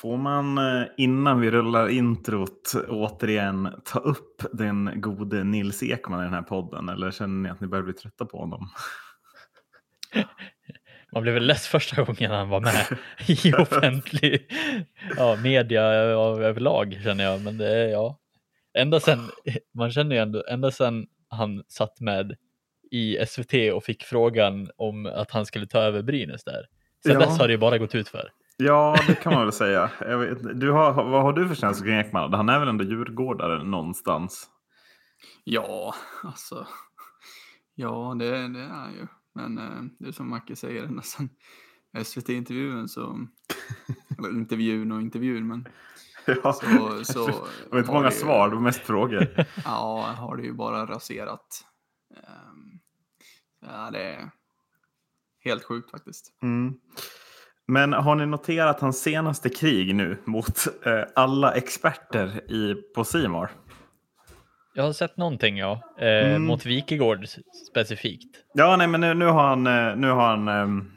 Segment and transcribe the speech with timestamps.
[0.00, 6.24] Får man eh, innan vi rullar introt återigen ta upp den gode Nils Ekman i
[6.24, 6.88] den här podden?
[6.88, 8.68] Eller känner ni att ni börjar bli trötta på honom?
[11.12, 12.98] Man blev väl less första gången han var med
[13.44, 14.46] i offentlig
[15.16, 17.40] ja, media överlag känner jag.
[17.40, 18.18] Men det är ja,
[18.78, 19.18] ända sen
[19.74, 22.36] man känner ju ändå ända sen han satt med
[22.90, 26.66] i SVT och fick frågan om att han skulle ta över Brynäs där.
[27.06, 27.18] Sen Ja.
[27.18, 28.30] dess har det ju bara gått ut för.
[28.56, 29.90] Ja, det kan man väl säga.
[30.00, 32.32] Vet, du har, vad har du för känsla kring Ekman?
[32.34, 34.50] Han är väl ändå djurgårdare någonstans?
[35.44, 36.66] Ja, alltså.
[37.74, 39.06] Ja, det, det är han ju.
[39.34, 41.28] Men eh, det är som Macke säger, sen
[42.04, 43.26] SVT-intervjun så...
[44.18, 45.68] Eller intervjun och intervjun, men
[46.26, 46.52] Ja.
[46.52, 47.04] så...
[47.04, 49.28] så det var inte många det svar, det var mest frågor.
[49.64, 51.64] Ja, har det ju bara raserat.
[52.16, 52.78] Ehm,
[53.60, 54.30] ja, det är
[55.44, 56.32] helt sjukt faktiskt.
[56.42, 56.74] Mm.
[57.68, 63.50] Men har ni noterat hans senaste krig nu mot eh, alla experter i, på Simor?
[64.74, 66.44] Jag har sett någonting ja, eh, Mm.
[66.46, 67.24] mot Wikegård
[67.70, 68.36] specifikt.
[68.54, 69.66] Ja, nej, men nu, nu har han...
[69.66, 70.90] eh, Nu har han ehm,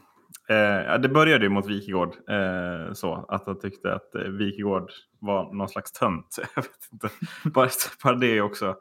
[0.50, 2.09] eh, det började ju mot Wikegård.
[2.30, 6.40] Eh, så att han tyckte att eh, Wikegård var någon slags tönt.
[6.56, 7.09] Jag vet inte.
[7.50, 7.70] Bara,
[8.03, 8.75] bara det också.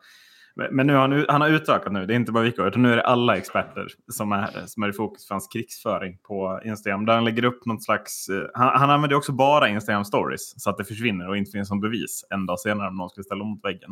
[0.71, 2.07] Men, nu har han, han har utökat nu.
[2.07, 4.89] Det är inte bara vikor, utan nu är det alla experter som är, som är
[4.89, 7.07] i fokus för hans krigsföring på Instagram.
[7.07, 8.29] Där han lägger upp något slags...
[8.29, 11.69] Eh, han, han använder också bara Instagram stories så att det försvinner och inte finns
[11.69, 13.91] som bevis en dag senare om någon skulle ställa mot väggen.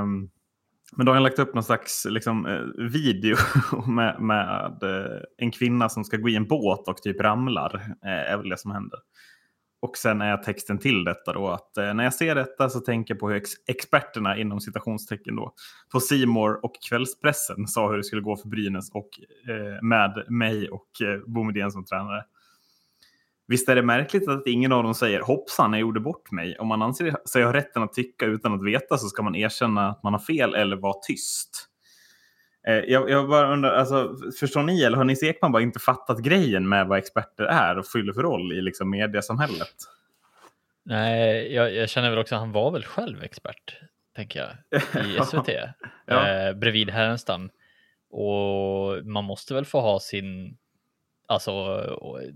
[0.00, 0.30] Um,
[0.96, 3.36] men då har han lagt upp någon slags liksom, eh, video
[3.86, 7.82] med, med eh, en kvinna som ska gå i en båt och typ ramlar.
[8.02, 8.98] det är väl det som händer.
[9.84, 13.14] Och sen är texten till detta då att eh, när jag ser detta så tänker
[13.14, 15.54] jag på hur ex experterna inom citationstecken då
[15.92, 19.08] på Simor och kvällspressen sa hur det skulle gå för Brynäs och
[19.48, 22.24] eh, med mig och eh, Boumedienne som tränare.
[23.46, 26.58] Visst är det märkligt att ingen av dem säger hoppsan, jag gjorde bort mig.
[26.58, 29.88] Om man anser sig ha rätten att tycka utan att veta så ska man erkänna
[29.88, 31.68] att man har fel eller vara tyst.
[32.66, 36.18] Eh, Jag, jag bara undrar, alltså, förstår ni eller har Nils Ekman bara inte fattat
[36.18, 39.74] grejen med vad experter är och fyller för roll i liksom, mediasamhället?
[40.84, 43.78] Nej, jag, jag känner väl också att han var väl själv expert,
[44.16, 45.48] tänker jag, i SVT.
[46.06, 46.28] Ja.
[46.28, 47.50] eh, bredvid Härenstam.
[48.10, 50.56] Och man måste väl få ha sin
[51.26, 51.52] alltså,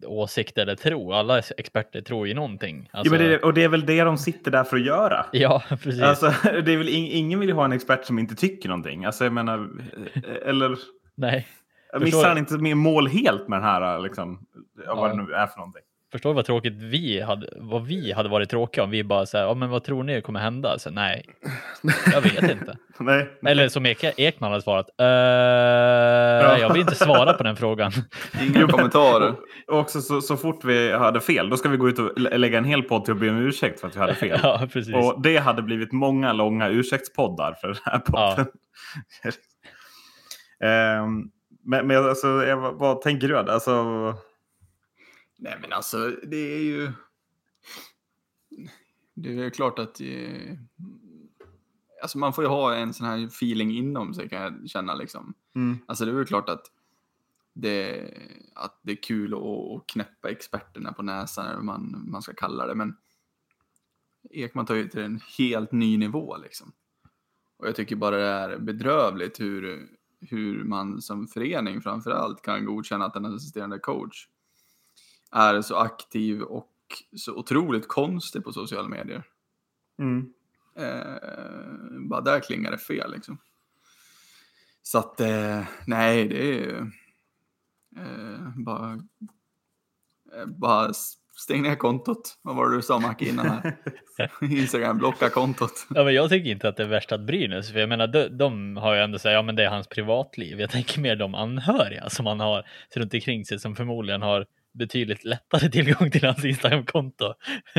[0.06, 1.12] åsikt eller tro.
[1.12, 2.90] Alla experter tror ju någonting.
[2.92, 5.26] Alltså, ja, men det, och det är väl det de sitter där för att göra.
[5.32, 6.02] ja, precis.
[6.02, 9.04] Alltså, det är väl ing, ingen vill ju ha en expert som inte tycker någonting.
[9.04, 9.68] Alltså, jag menar,
[10.46, 10.78] eller
[11.14, 11.48] Nej,
[12.00, 14.46] missar han inte mål helt med den här, liksom,
[14.86, 14.94] ja.
[14.94, 15.82] vad det nu är för någonting?
[16.12, 19.54] Förstår vad tråkigt vi hade, vad vi hade varit tråkiga om vi bara säger, ja
[19.54, 20.78] men vad tror ni kommer hända?
[20.78, 21.24] Så, nej,
[22.12, 22.76] jag vet inte.
[23.00, 25.06] Nej, Eller som Ek Ekman hade svarat, "Eh,
[26.60, 27.92] jag vill inte svara på den frågan.
[28.42, 29.34] Inga kommentarer.
[29.66, 32.38] Och också så, så fort vi hade fel, då ska vi gå ut och lä-
[32.38, 34.40] lägga en hel podd till att be om ursäkt för att vi hade fel.
[34.42, 34.94] ja, precis.
[34.94, 38.46] Och det hade blivit många långa ursäktspoddar för den här podden.
[40.64, 41.22] Ehm,
[41.64, 43.38] men men alltså, Eva, vad tänker du?
[43.38, 43.74] Alltså,
[45.38, 46.92] Nej, men alltså det är ju...
[49.14, 50.00] Det är väl klart att...
[50.00, 50.54] Eh,
[52.02, 55.34] alltså man får ju ha en sån här feeling inom sig kan jag känna liksom.
[55.54, 56.72] mm, Alltså det är väl klart att
[57.52, 58.10] det,
[58.54, 62.34] att det är kul att, att knäppa experterna på näsan eller vad man, man ska
[62.34, 62.74] kalla det.
[62.74, 62.96] Men
[64.30, 66.72] Ekman tar ju till en helt ny nivå liksom.
[67.56, 69.88] Och jag tycker bara det är bedrövligt hur,
[70.20, 74.28] hur man som förening framförallt kan godkänna att en assisterande coach
[75.32, 76.72] är så aktiv och
[77.16, 79.24] så otroligt konstig på sociala medier.
[79.98, 80.32] mm.
[80.76, 83.38] Eh, bara där klingar det fel liksom.
[84.82, 86.78] Så att, eh, nej, det är ju
[87.96, 88.92] eh, bara,
[90.36, 90.92] eh, bara
[91.36, 92.38] stäng ner kontot.
[92.42, 93.76] Vad var det du sa Macke innan här?
[94.42, 95.86] Instagram, blocka kontot.
[95.94, 98.28] Ja, men jag tycker inte att det är värst att Brynäs, för jag menar, de,
[98.28, 100.60] de har ju ändå sagt, ja men det är hans privatliv.
[100.60, 104.46] Jag tänker mer de anhöriga som han har runt omkring sig som förmodligen har
[104.78, 107.34] betydligt lättare tillgång till hans Instagramkonto.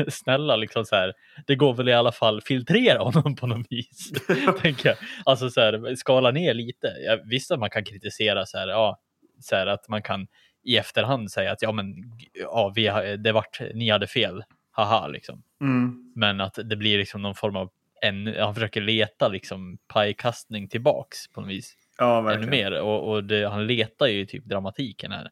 [0.08, 1.12] Snälla, liksom så här,
[1.46, 4.12] det går väl i alla fall filtrera honom på något vis.
[4.62, 4.98] tänker jag.
[5.24, 6.86] Alltså så här, skala ner lite.
[7.06, 9.00] Jag visste att man kan kritisera så här, ja,
[9.40, 10.26] så här att man kan
[10.64, 11.94] i efterhand säga att ja, men
[12.34, 15.42] ja, vi har, det vart, ni hade fel, haha, liksom.
[15.60, 16.12] Mm.
[16.14, 17.70] Men att det blir liksom någon form av
[18.02, 21.76] ännu, han försöker leta liksom pajkastning tillbaks på något vis.
[21.98, 22.50] Ja, Ännu verkligen.
[22.50, 25.30] mer och, och det, han letar ju typ dramatiken här.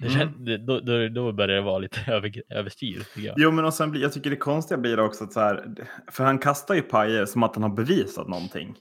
[0.00, 0.44] Det, Mm.
[0.44, 3.34] det, då, då, då börjar det vara lite över, överstyr jag.
[3.38, 5.74] Jo, men och sen blir, jag tycker det konstiga blir också att så här,
[6.10, 8.70] för han kastar ju pajer som att han har bevisat någonting.
[8.70, 8.76] Och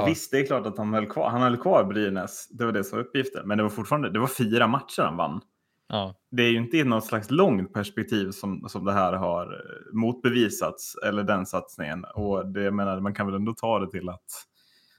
[0.00, 0.04] Ja.
[0.06, 2.84] visst, det är klart att han höll kvar, han höll kvar Brynäs, det var det
[2.84, 5.40] som var uppgiften, men det var fortfarande, det var fyra matcher han vann.
[5.88, 9.42] Ja, det är ju inte i något slags långt perspektiv som, som det här har
[9.42, 12.04] eh, motbevisats, eller den satsningen.
[12.14, 14.24] Och det jag menar, man kan väl ändå ta det till att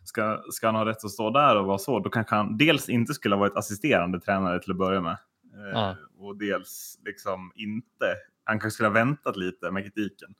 [0.03, 2.89] ska, ska han ha rätt att stå där och vara så, då kanske han dels
[2.89, 5.17] inte skulle ha varit assisterande tränare till att börja med.
[5.57, 5.95] Eh, Ja.
[6.17, 10.35] Och dels liksom inte, han kanske skulle ha väntat lite med kritiken.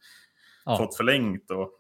[0.65, 0.77] ja.
[0.77, 1.71] Fått förlängt och,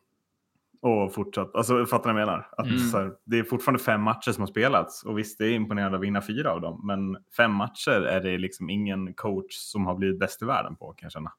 [0.81, 1.55] och fortsatt.
[1.55, 2.49] Alltså fattar ni vad jag menar?
[2.57, 2.79] Att Mm.
[2.79, 5.97] så här, det är fortfarande fem matcher som har spelats och visst det är imponerande
[5.97, 6.81] att vinna fyra av dem.
[6.87, 10.93] Men fem matcher är det liksom ingen coach som har blivit bäst i världen på
[10.93, 11.33] kan jag känna.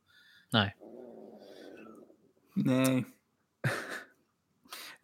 [0.53, 0.77] Nej.
[2.55, 3.05] Nej.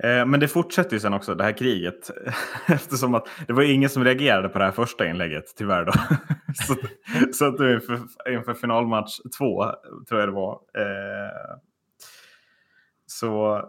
[0.03, 2.11] Eh, men det fortsätter ju sen också, det här kriget.
[2.67, 5.85] Eftersom att det var ingen som reagerade på det här första inlägget, tyvärr.
[5.85, 5.93] Då.
[6.55, 6.75] så,
[7.33, 9.65] så att nu inför, inför finalmatch två,
[10.09, 10.53] tror jag det var.
[10.53, 11.59] Eh,
[13.07, 13.63] så,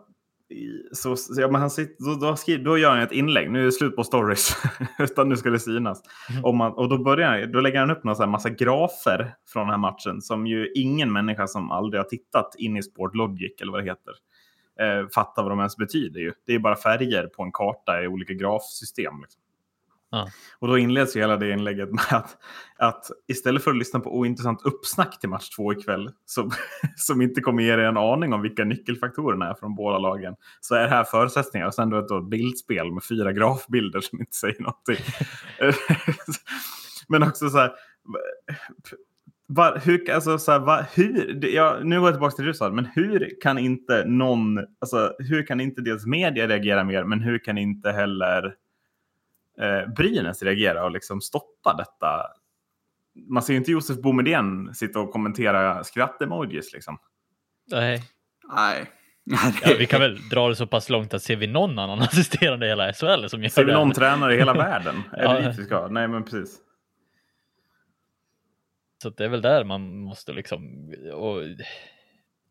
[0.92, 3.52] så, så ja, men han sitter, då, då, skriver, då gör han ett inlägg.
[3.52, 4.58] Nu är det slut på stories,
[5.00, 6.02] utan nu ska det synas.
[6.30, 6.46] Mm.
[6.46, 9.62] Och, man, och då, börjar, då lägger han upp någon så här massa grafer från
[9.62, 13.72] den här matchen som ju ingen människa som aldrig har tittat in i Sportlogic eller
[13.72, 14.14] vad det heter
[14.80, 16.20] eh, fattar vad de ens betyder.
[16.20, 16.34] Ju.
[16.46, 19.14] Det är bara färger på en karta i olika grafsystem.
[19.22, 19.42] Liksom.
[20.10, 20.30] Ja.
[20.60, 22.38] Och då inleds hela det inlägget med att,
[22.78, 26.52] att istället för att lyssna på ointressant uppsnack till match två ikväll, som,
[26.96, 30.76] som inte kommer ge dig en aning om vilka nyckelfaktorerna är från båda lagen, så
[30.76, 31.68] är det här förutsättningar.
[31.68, 35.06] Och sen då ett bildspel med fyra grafbilder som inte säger någonting.
[37.08, 37.72] Men också så här,
[39.48, 42.52] var, hur, alltså, så här, va, hur, det- ja, nu går jag tillbaka till det
[42.52, 47.04] du sa, men hur kan inte någon, alltså, hur kan inte dels media reagera mer,
[47.04, 48.56] men hur kan inte heller
[49.62, 52.22] eh, Brynäs reagera och liksom stoppa detta?
[53.30, 56.98] Man ser ju inte Josef Boumedienne sitta och kommentera skratt-emojis liksom.
[57.72, 58.04] Nej.
[58.54, 58.92] Nej.
[59.64, 62.66] Ja, vi kan väl dra det så pass långt att ser vi någon annan assisterande
[62.66, 63.78] i hela SHL som gör Ser vi det?
[63.78, 64.96] någon tränare i hela världen?
[65.14, 65.34] Är Ja.
[65.34, 65.88] det dit vi ska?
[65.88, 66.58] Nej, men precis.
[69.06, 71.42] Så det är väl där man måste liksom, och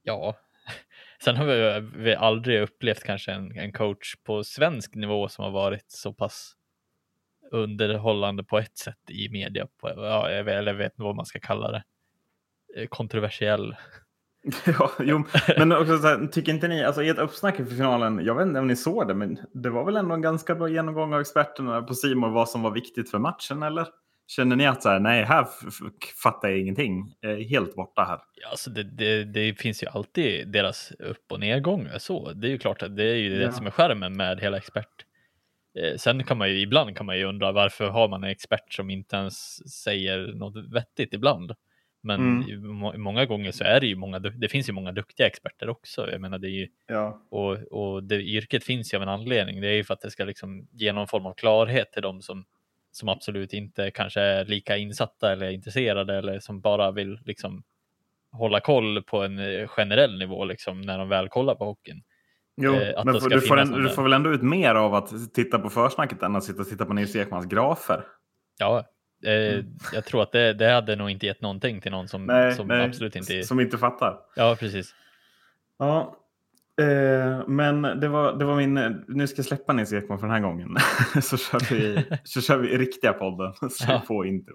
[0.02, 0.36] ja.
[1.24, 5.50] Sen har vi, vi aldrig upplevt kanske en, en coach på svensk nivå som har
[5.50, 6.52] varit så pass
[7.50, 9.66] underhållande på ett sätt i media.
[9.80, 11.84] På, ja, eller jag vet inte vad man ska kalla det.
[12.76, 13.76] Eh, kontroversiell.
[14.66, 15.24] Ja, jo,
[15.58, 18.46] men också så här, tycker inte ni, alltså i ett uppsnack inför finalen, jag vet
[18.46, 21.20] inte om ni såg det, men det var väl ändå en ganska bra genomgång av
[21.20, 23.88] experterna på Simon vad som var viktigt för matchen, eller?
[24.26, 25.46] Känner ni att så här, nej, här
[26.22, 28.18] fattar jag ingenting, jag är helt borta här.
[28.42, 32.32] Ja, Alltså det, det, det finns ju alltid deras upp och nedgångar så.
[32.32, 33.46] Det är ju klart att det är ju Ja.
[33.46, 35.04] det som är skärmen med hela expert.
[35.78, 38.72] Eh, sen kan man ju ibland kan man ju undra varför har man en expert
[38.72, 41.52] som inte ens säger något vettigt ibland.
[42.02, 42.66] Men Mm.
[42.76, 46.10] må- många gånger så är det ju många, det finns ju många duktiga experter också.
[46.10, 49.60] Jag menar det är ju, Ja, och, och det, yrket finns ju av en anledning.
[49.60, 52.22] Det är ju för att det ska liksom ge någon form av klarhet till dem
[52.22, 52.44] som,
[52.96, 57.62] som absolut inte kanske är lika insatta eller intresserade eller som bara vill liksom
[58.32, 62.02] hålla koll på en eh, generell nivå liksom när de väl kollar på hockeyn.
[62.56, 65.58] jo, Eh, men du, får en, du får väl ändå ut mer av att titta
[65.58, 68.04] på försnacket än att sitta och titta på Nils Ekmans grafer.
[68.58, 69.66] Ja, eh, Mm.
[69.92, 72.68] jag tror att det, det hade nog inte gett någonting till någon som, Nej, som
[72.68, 73.42] nej, absolut inte...
[73.42, 74.18] som inte fattar.
[74.36, 74.94] Ja, precis.
[75.78, 76.16] Ja,
[76.82, 78.76] eh, men det var, det var min...
[78.76, 80.68] eh, Nu ska jag släppa Nils Ekman för den här gången.
[81.22, 83.52] så, kör vi, så kör vi riktiga podden.
[83.70, 84.02] Så Ja.
[84.08, 84.54] på intro.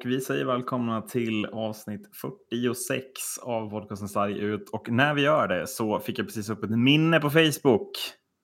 [0.00, 2.08] Och vi säger välkomna till avsnitt
[2.52, 4.70] 46 av podcasten Sarg ut.
[4.72, 7.90] Och när vi gör det så fick jag precis upp ett minne på Facebook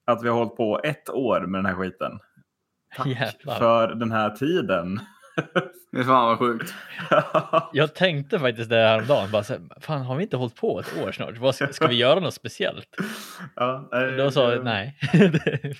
[0.06, 2.12] att vi har hållit på ett år med den här skiten.
[2.96, 3.58] Tack Jävlar.
[3.58, 5.00] för den här tiden.
[5.92, 6.74] Det är fan vad sjukt.
[7.72, 11.04] Jag tänkte faktiskt det häromdagen, bara så här, fan har vi inte hållit på ett
[11.04, 11.38] år snart?
[11.38, 12.96] Vad ska, ska vi göra något speciellt?
[13.56, 14.98] ja, eh, Då sa eh, jag nej.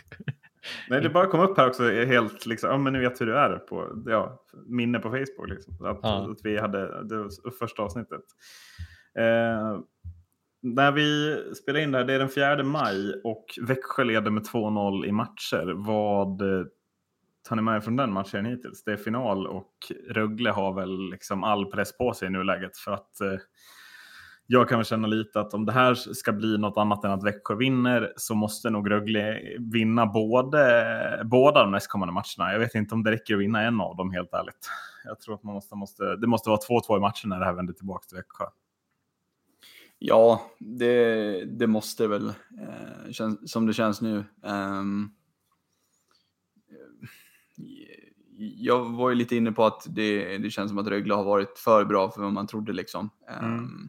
[0.90, 3.38] Nej, det bara kom upp här också helt liksom, ja men ni vet hur det
[3.38, 5.75] är på, ja, minne på Facebook liksom.
[5.85, 6.30] Att, Ja.
[6.30, 8.23] att vi hade det första avsnittet.
[9.18, 9.78] Eh,
[10.62, 14.42] när vi spelar in det här, det är den 4 maj och Växjö leder med
[14.42, 15.73] 2-0 i matcher.
[15.76, 16.66] Vad eh,
[17.49, 18.85] tar ni med er från den matchen hittills?
[18.85, 19.73] Det är final och
[20.11, 23.38] Rögle har väl liksom all press på sig i nuläget för att eh,
[24.46, 27.24] jag kan väl känna lite att om det här ska bli något annat än att
[27.24, 32.52] Växjö vinner så måste nog Rögle vinna både, båda de nästkommande matcherna.
[32.52, 34.68] Jag vet inte om det räcker att vinna en av dem helt ärligt.
[35.04, 37.52] Jag tror att man måste, måste, det måste vara 2-2 i matchen när det här
[37.52, 38.44] vänder tillbaka till Växjö.
[39.98, 44.24] Ja, det, det måste väl, eh, känns, som det känns nu.
[44.44, 45.10] Ehm,
[48.36, 51.58] jag var ju lite inne på att det, det känns som att Rögle har varit
[51.58, 53.10] för bra för vad man trodde liksom.
[53.28, 53.88] Ehm, Mm.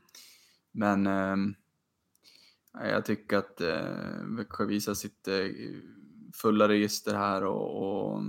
[0.78, 5.46] Men eh, jag tycker att eh, Växjö visar sitt eh,
[6.34, 8.24] fulla register här och, och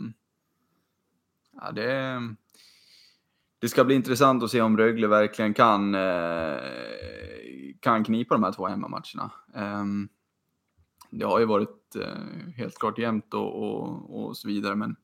[1.53, 2.21] ja, det,
[3.59, 6.61] det ska bli intressant att se om Rögle verkligen kan, eh,
[7.81, 9.31] kan knipa de här två hemmamatcherna.
[9.55, 9.85] Eh,
[11.11, 14.97] det har ju varit eh, helt klart jämnt och, och, och så vidare, men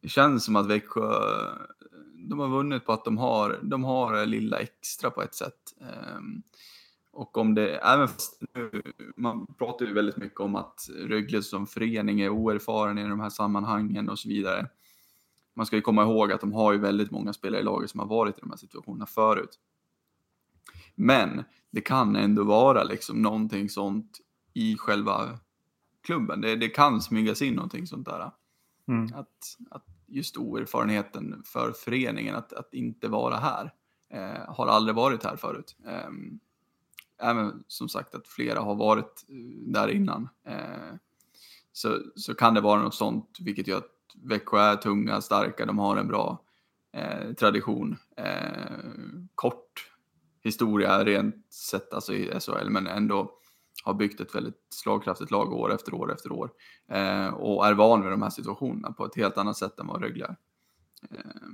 [0.00, 1.12] det känns som att Växjö,
[2.28, 5.74] de har vunnit på att de har, de har det lilla extra på ett sätt.
[5.80, 6.42] Ehm,
[7.12, 8.82] och om det, även fast nu,
[9.16, 13.30] man pratar ju väldigt mycket om att Rögle som förening är oerfaren i de här
[13.30, 14.68] sammanhangen och så vidare.
[15.54, 18.00] Man ska ju komma ihåg att de har ju väldigt många spelare i laget som
[18.00, 19.58] har varit i de här situationerna förut.
[20.94, 24.20] Men det kan ändå vara liksom någonting sånt
[24.52, 25.38] i själva
[26.02, 26.40] klubben.
[26.40, 28.30] Det, det kan smygas in någonting sånt där.
[28.90, 29.14] Mm.
[29.14, 33.72] Att, att just oerfarenheten för föreningen att, att inte vara här.
[34.10, 35.76] Eh, har aldrig varit här förut.
[35.86, 36.10] Eh,
[37.18, 39.34] även som sagt att flera har varit eh,
[39.72, 40.28] där innan.
[40.44, 40.94] Eh,
[41.72, 45.78] så, så kan det vara något sånt, vilket gör att Växjö är tunga, starka, de
[45.78, 46.42] har en bra
[46.92, 47.96] eh, tradition.
[48.16, 48.78] Eh,
[49.34, 49.90] kort
[50.42, 53.32] historia rent sett alltså i SHL, men ändå
[53.84, 56.50] har byggt ett väldigt slagkraftigt lag år efter år efter år.
[56.88, 60.02] Eh, och är van vid de här situationerna på ett helt annat sätt än vad
[60.02, 60.36] Rögle är.
[61.10, 61.50] Eh,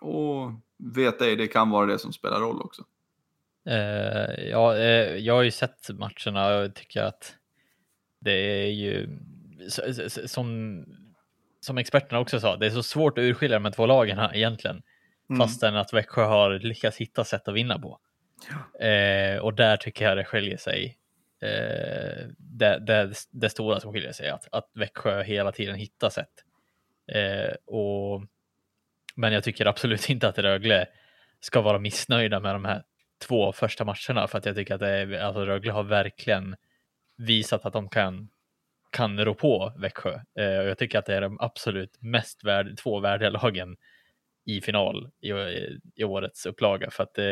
[0.00, 2.84] och vet ej, det kan vara det som spelar roll också.
[3.66, 7.34] Eh, ja, eh, jag har ju sett matcherna och tycker att
[8.20, 9.18] det är ju
[10.26, 10.84] som,
[11.60, 14.36] som experterna också sa, det är så svårt att urskilja de här två lagen här
[14.36, 14.82] egentligen.
[15.30, 15.40] Mm.
[15.40, 17.98] Fastän att Växjö har lyckats hitta sätt att vinna på.
[18.84, 20.96] Eh, och där tycker jag det skiljer sig.
[21.42, 26.44] Eh, det, det, det stora som skiljer sig att, att Växjö hela tiden hittar sätt.
[27.12, 28.24] Eh, och,
[29.16, 30.86] men jag tycker absolut inte att Rögle
[31.40, 32.82] ska vara missnöjda med de här
[33.28, 36.56] två första matcherna för att jag tycker att det är, alltså Rögle har verkligen
[37.16, 38.28] visat att de kan
[38.90, 40.14] kan rå på Växjö.
[40.14, 43.76] Eh, och jag tycker att det är de absolut mest värd, två värdiga lagen
[44.44, 45.30] i final i,
[45.94, 47.24] i årets upplaga för att eh,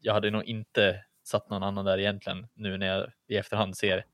[0.00, 4.04] jag hade nog inte satt någon annan där egentligen nu när jag i efterhand ser,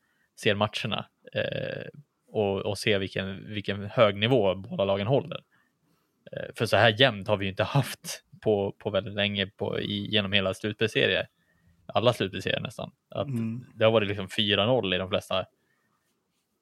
[0.40, 1.86] ser matcherna eh,
[2.28, 5.40] och, och ser vilken, vilken hög nivå båda lagen håller.
[6.32, 9.80] Eh, för så här jämnt har vi ju inte haft på, på väldigt länge på,
[9.80, 11.26] i, genom hela slutspelsserier.
[11.86, 12.92] Alla slutspelsserier nästan.
[13.08, 13.64] Att Mm.
[13.74, 15.46] Det har varit liksom 4-0 i de flesta.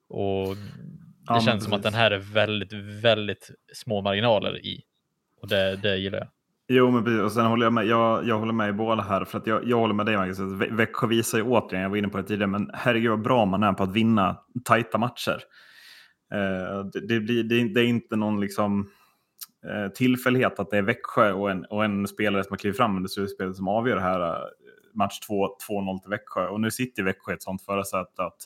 [0.09, 4.85] Och det Ja, känns som att den här är väldigt, väldigt små marginaler i.
[5.41, 6.29] Och det, det gillar jag.
[6.73, 7.21] Jo, men precis.
[7.21, 7.87] Och sen håller jag med.
[7.87, 9.25] Jag, jag håller med i båda här.
[9.25, 10.39] För att jag, jag håller med dig, Marcus.
[10.71, 13.63] Växjö visar ju återigen, jag var inne på det tidigare, men herregud vad bra man
[13.63, 15.39] är på att vinna tajta matcher.
[16.35, 18.89] Eh, det, det, blir, det, är- det är inte någon liksom,
[19.67, 22.97] eh, tillfällighet att det är Växjö och en, och en spelare som har klivit fram
[22.97, 24.39] under slutspelet som avgör det här eh,
[24.95, 26.47] match 2, 2-0 till Växjö.
[26.49, 28.39] Och nu sitter Växjö i ett sånt förarsäte att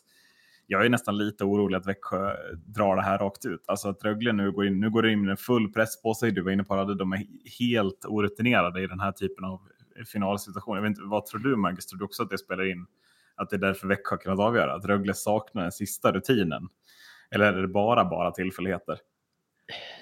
[0.67, 3.65] jag är nästan lite orolig att Växjö drar det här rakt ut.
[3.67, 6.31] Alltså att Rögle nu går in, nu går in med en full press på sig.
[6.31, 7.27] Du var inne på att de är
[7.59, 9.61] helt orutinerade i den här typen av
[10.13, 10.77] finalsituation.
[10.77, 11.87] Jag vet inte, vad tror du Marcus?
[11.87, 12.87] Tror du också att det spelar in?
[13.37, 14.75] Att det är därför Växjö har kunnat avgöra?
[14.75, 16.69] Att Rögle saknar den sista rutinen?
[17.31, 18.99] Eller är det bara, bara tillfälligheter?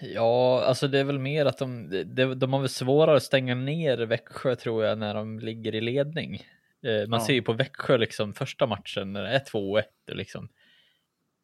[0.00, 3.54] Ja, alltså det är väl mer att de, de, de har väl svårare att stänga
[3.54, 6.42] ner Växjö tror jag när de ligger i ledning.
[6.82, 7.26] Eh, man Ja.
[7.26, 10.48] ser ju på Växjö liksom första matchen när det är 2-1 och liksom.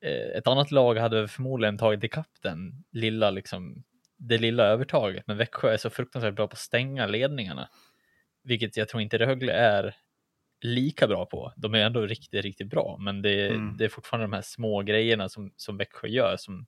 [0.05, 3.85] Eh, ett annat lag hade förmodligen tagit ikapp den lilla liksom
[4.17, 7.69] det lilla övertaget, men Växjö är så fruktansvärt bra på att stänga ledningarna,
[8.43, 9.95] vilket jag tror inte Rögle är
[10.61, 11.53] lika bra på.
[11.57, 13.77] De är ändå riktigt, riktigt bra, men det, Mm.
[13.77, 16.67] det är fortfarande de här små grejerna som, som Växjö gör som,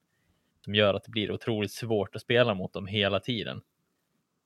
[0.65, 3.61] som gör att det blir otroligt svårt att spela mot dem hela tiden.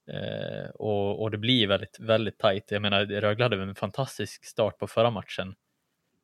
[0.09, 2.71] Eh, och, och det blir väldigt, väldigt tajt.
[2.71, 5.55] Jag menar, Rögle hade en fantastisk start på förra matchen,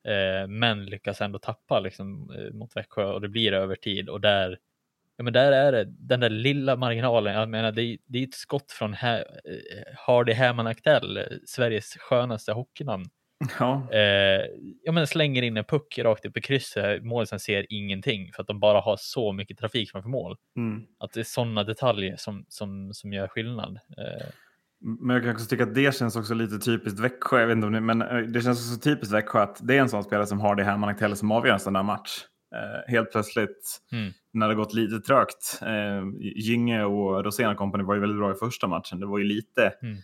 [0.05, 4.59] eh, men lyckas ändå tappa liksom, eh, mot Växjö och det blir övertid och där,
[5.17, 7.35] ja, men där är det den där lilla marginalen.
[7.35, 9.25] Jag menar, det, är- det är ett skott från ha, eh,
[9.97, 13.05] Hardy Herman Aktell, eh, Sveriges skönaste hockeynamn.
[13.59, 14.47] Ja, Eh,
[14.85, 17.05] ja, men slänger in en puck rakt upp i krysset.
[17.05, 20.37] Målisen ser ingenting för att de bara har så mycket trafik framför mål.
[20.57, 20.83] mm.
[20.99, 23.79] Att det är sådana detaljer som, som, som gör skillnad.
[23.99, 24.27] Eh,
[24.81, 27.41] Men jag kan också tycka att det känns också lite typiskt Växjö.
[27.41, 29.81] Jag vet inte om det, men eh, det känns också typiskt Växjö att det är
[29.81, 32.11] en sån spelare som har det här man Aktell som avgör en sån där match.
[32.55, 34.13] Eh, helt plötsligt Mm.
[34.33, 35.59] när det gått lite trögt.
[35.63, 39.01] Eh, Gynge och Rosén Company var ju väldigt bra i första matchen.
[39.01, 39.97] Det var ju lite, Mm.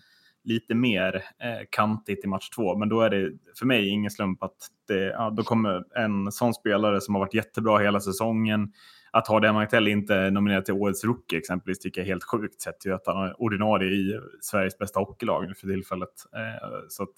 [0.47, 2.77] Lite mer eh, kantigt i match två.
[2.77, 4.57] Men då är det för mig ingen slump att
[4.89, 8.73] det, ja, då kommer en sån spelare som har varit jättebra hela säsongen.
[9.11, 12.25] Att ha det Aktell inte är nominerad till årets rookie exempelvis tycker jag är helt
[12.25, 16.09] sjukt sett till att han är ordinarie i Sveriges bästa hockeylag för tillfället.
[16.37, 17.15] Eh, så att,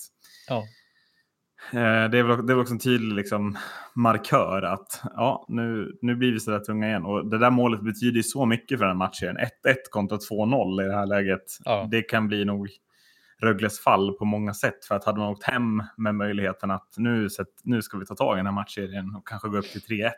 [0.49, 0.65] ja.
[1.73, 3.57] Eh, Det är, väl, det är väl också en tydlig liksom,
[3.95, 7.05] markör att ja, nu, nu blir vi så där tunga igen.
[7.05, 9.37] Och det där målet betyder ju så mycket för den matchen.
[9.37, 9.47] 1-1
[9.91, 11.45] kontra 2-0 i det här läget.
[11.65, 11.89] Ja.
[11.91, 12.69] Det kan bli nog
[13.41, 14.85] Rögles fall på många sätt.
[14.85, 17.29] För att hade man åkt hem med möjligheten att nu,
[17.65, 20.11] nu ska vi ta tag i den här matchserien och kanske gå upp till 3-1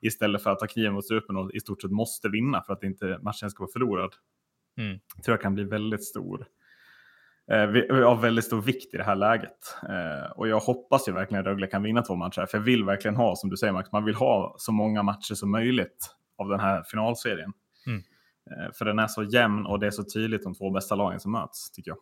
[0.00, 2.82] istället för att ta kniven mot strupen och i stort sett måste vinna för att
[2.82, 4.10] inte matchen ska vara förlorad.
[4.78, 4.98] Mm.
[5.24, 6.46] tror jag kan bli väldigt stor.
[7.50, 9.76] Eh, vi- av väldigt stor vikt i det här läget.
[9.88, 12.46] Eh, och jag hoppas ju verkligen att Rögle kan vinna två matcher.
[12.46, 15.34] För jag vill verkligen ha, som du säger Max, man vill ha så många matcher
[15.34, 17.52] som möjligt av den här finalserien.
[17.86, 17.98] Mm.
[18.50, 21.20] Eh, för den är så jämn och det är så tydligt de två bästa lagen
[21.20, 21.98] som möts, tycker jag.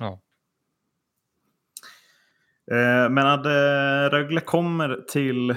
[0.00, 0.20] Ja.
[2.70, 5.50] Eh, Men att eh, Rögle kommer till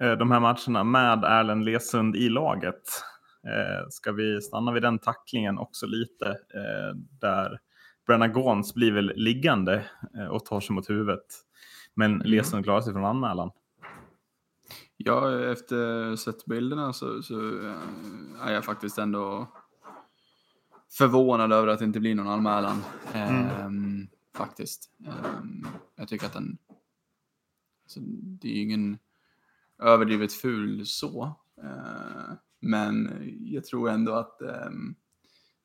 [0.00, 2.82] eh, de här matcherna med Erlend Lesund i laget.
[3.90, 6.36] Ska vi stanna vid den tacklingen också lite?
[7.20, 7.58] Där
[8.06, 9.84] Brenna Gons blir väl liggande
[10.30, 11.24] och tar sig mot huvudet.
[11.94, 12.26] Men Mm.
[12.26, 13.50] Lesund klarar sig från anmälan.
[14.96, 17.34] Ja, efter sett bilderna så, så
[18.42, 19.48] är jag faktiskt ändå
[20.98, 22.82] förvånad över att det inte blir någon anmälan.
[23.12, 24.90] Ehm, faktiskt.
[25.06, 26.58] Ehm, jag tycker att den...
[27.84, 28.98] Alltså, det är ju ingen
[29.78, 31.34] överdrivet ful så.
[31.62, 34.42] Eh, men jag tror ändå att...
[34.42, 34.94] ehm,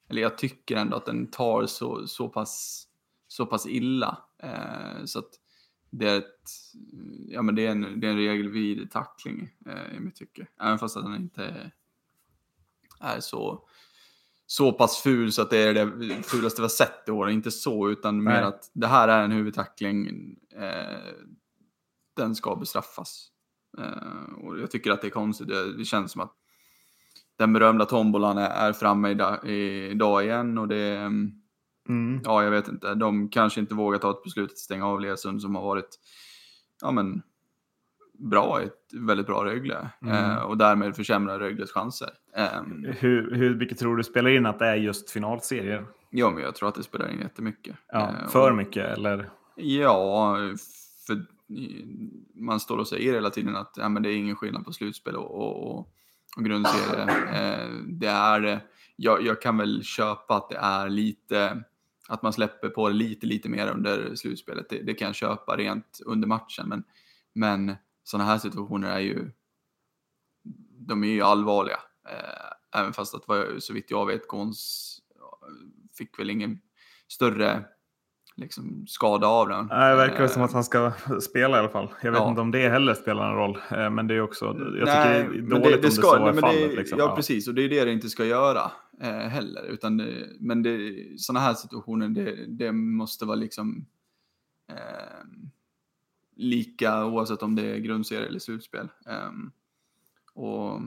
[0.09, 2.87] eller jag tycker ändå att den tar så, så, pass,
[3.27, 4.17] så pass illa.
[5.05, 5.29] Så att
[5.89, 6.49] det är, ett,
[7.27, 10.47] ja, men det är, en, det är en regelvid tackling eh, i mitt tycke.
[10.61, 11.71] Även fast att den inte
[12.99, 13.67] är så,
[14.51, 17.29] så pass ful så att det är det fulaste vi har sett i år.
[17.29, 18.43] Inte så, utan mer Nej.
[18.43, 20.07] att det här är en huvudtackling.
[20.55, 21.13] Eh,
[22.15, 23.27] den ska bestraffas.
[23.77, 25.47] Eh, och jag tycker att det är konstigt.
[25.47, 26.33] Det, det känns som att
[27.37, 29.47] den berömda tombolan är, är framme idag,
[29.91, 30.95] idag igen och det
[31.89, 32.93] mm, ja, jag vet inte.
[32.95, 35.99] De kanske inte vågar ta ett beslut att stänga av Lesund som har varit
[36.81, 37.21] ja, men,
[38.29, 40.15] bra i ett väldigt bra Rögle Mm.
[40.31, 42.09] eh, och därmed försämra Rögles chanser.
[42.35, 42.61] Eh,
[42.99, 45.85] Hur, hur mycket tror du spelar in att det är just finalserier?
[46.09, 47.75] ja, men jag tror att det spelar in jättemycket.
[47.87, 49.29] Ja, Eh, för och- mycket eller?
[49.55, 50.37] Ja,
[51.07, 51.25] för
[52.35, 55.15] man står och säger hela tiden att ja, men det är ingen skillnad på slutspel
[55.15, 55.77] och, och,
[56.37, 57.03] och, grundserie.
[57.33, 58.59] Eh, det är,
[58.95, 61.63] jag, jag kan väl köpa att det är lite,
[62.09, 64.65] att man släpper på det lite, lite mer under slutspelet.
[64.69, 66.83] Det, det kan jag köpa rent under matchen, men,
[67.33, 69.31] men sådana här situationer är ju,
[70.87, 71.79] de är ju allvarliga.
[72.09, 73.25] Eh, även fast att
[73.63, 74.87] så vitt jag vet, Gons
[75.97, 76.59] fick väl ingen
[77.07, 77.65] större
[78.35, 79.65] liksom, skada av den.
[79.65, 81.93] Nej, det verkar Eh, som att han ska spela i alla fall.
[82.03, 82.29] Jag vet Ja.
[82.29, 83.57] inte om det heller spelar en roll.
[83.71, 86.29] eh, Men det är också, jag tycker Nej, det är dåligt om det så nej,
[86.29, 86.69] är fallet.
[86.69, 86.99] det- liksom.
[86.99, 87.47] Ja, precis.
[87.47, 89.63] Och det är det det inte ska göra eh, heller.
[89.63, 93.85] Utan det, men det, sådana här situationer, det, det måste vara liksom
[94.71, 94.75] eh,
[96.41, 98.89] lika oavsett om det är grundserie eller slutspel.
[99.05, 99.51] Ehm,
[100.33, 100.81] och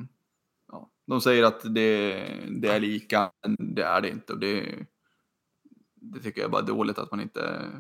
[0.69, 2.15] ja, De säger att det,
[2.51, 4.33] det är lika, men det är det inte.
[4.33, 4.87] Och det,
[5.95, 7.71] det tycker jag är bara dåligt att man inte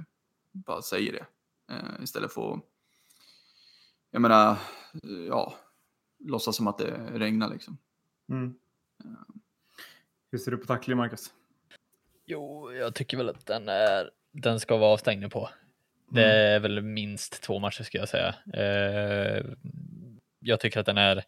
[0.52, 1.26] bara säger det.
[1.74, 2.60] Eh, istället för att,
[4.10, 4.56] jag menar,
[5.28, 5.54] ja,
[6.18, 7.78] låtsas som att det regnar liksom.
[8.28, 8.54] Mm.
[10.30, 11.32] Hur ser du på tackling, Marcus?
[12.26, 15.48] Jo, jag tycker väl att den, är, den ska vara avstängd på.
[16.08, 18.34] Det är väl minst två matcher ska jag säga.
[18.54, 19.44] Eh,
[20.40, 21.24] jag tycker att den är,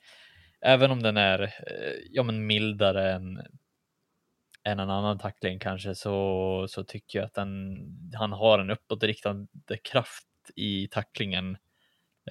[0.60, 3.36] även om den är eh, ja, men mildare än,
[4.64, 7.78] än en annan tackling kanske så, så tycker jag att den,
[8.14, 9.46] han har en uppåtriktad
[9.84, 11.56] kraft i tacklingen.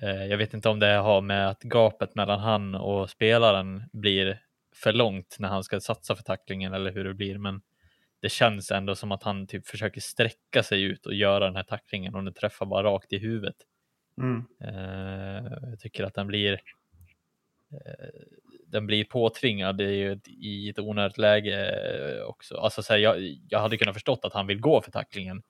[0.02, 4.42] Eh, jag vet inte om det har med att gapet mellan han och spelaren blir
[4.76, 7.62] för långt när han ska satsa för tacklingen eller hur det blir, men
[8.26, 11.64] det känns ändå som att han typ försöker sträcka sig ut och göra den här
[11.64, 13.56] tacklingen och den träffar bara rakt i huvudet.
[14.22, 14.46] Mm.
[14.62, 16.54] Eh, jag tycker att den blir
[17.72, 18.10] eh,
[18.68, 22.58] den blir påtvingad i, i ett onödigt läge också.
[22.58, 25.44] Alltså, så här, jag, jag hade kunnat förstått att han vill gå för tacklingen,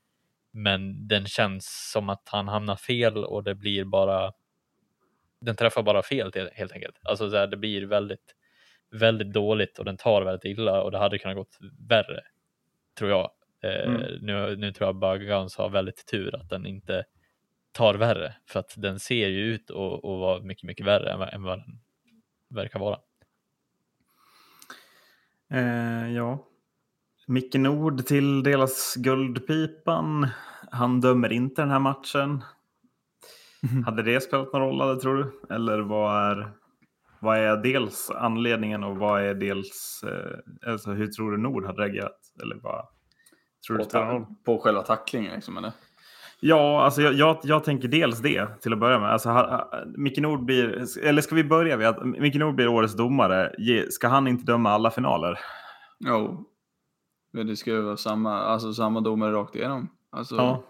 [0.51, 4.31] men den känns som att han hamnar fel och det blir bara.
[5.41, 6.99] Den träffar bara fel helt enkelt.
[7.03, 8.35] Alltså så här, det blir väldigt,
[8.91, 11.57] väldigt dåligt och den tar väldigt illa och det hade kunnat gått
[11.89, 12.23] värre
[12.97, 13.29] tror jag.
[13.63, 14.01] Eh, mm.
[14.21, 17.03] nu, nu tror jag bara Guns har väldigt tur att den inte
[17.71, 21.43] tar värre för att den ser ju ut att vara mycket, mycket värre än, än
[21.43, 21.79] vad den
[22.49, 22.99] verkar vara.
[25.51, 26.47] Eh, ja.
[27.27, 30.27] Micke Nord tilldelas Guldpipan.
[30.71, 32.43] Han dömer inte den här matchen.
[33.85, 35.55] Hade det spelat någon roll, eller, tror du?
[35.55, 36.51] Eller vad är,
[37.19, 40.03] vad är dels anledningen och vad är dels...
[40.03, 42.19] Eh, alltså, hur tror du Nord hade reagerat?
[42.41, 42.87] Eller vad
[43.67, 43.83] tror på,
[44.29, 45.71] du På själva tacklingen, liksom, eller?
[46.39, 49.09] Ja, alltså jag, jag, jag, tänker dels det till att börja med.
[49.09, 52.95] Alltså, ha, Micke Nord blir, eller ska vi börja med att Micke Nord blir årets
[52.95, 53.55] domare.
[53.89, 55.39] Ska han inte döma alla finaler?
[55.99, 56.45] Jo,
[57.31, 59.89] men det ska ju vara samma, alltså samma domare rakt igenom.
[60.09, 60.63] Alltså, ja.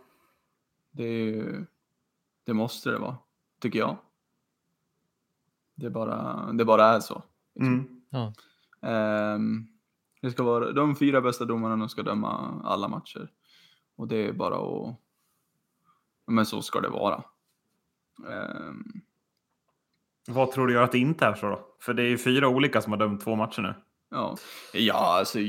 [0.91, 1.65] det, är,
[2.45, 3.17] det måste det vara,
[3.61, 3.97] tycker jag.
[5.75, 7.23] Det bara, det bara är så.
[7.55, 7.73] Liksom.
[7.73, 8.01] Mm.
[8.09, 8.33] Ja.
[9.35, 9.74] Um,
[10.25, 13.29] det ska vara de fyra bästa domarna ska döma alla matcher.
[13.95, 14.95] Och det är bara att
[16.27, 17.23] men så ska det vara.
[18.27, 19.01] Um...
[20.27, 21.67] Vad tror du gör att det inte är så då?
[21.81, 23.73] För det är ju fyra olika som har dömt två matcher nu.
[24.09, 24.37] Ja,
[24.73, 25.39] ja alltså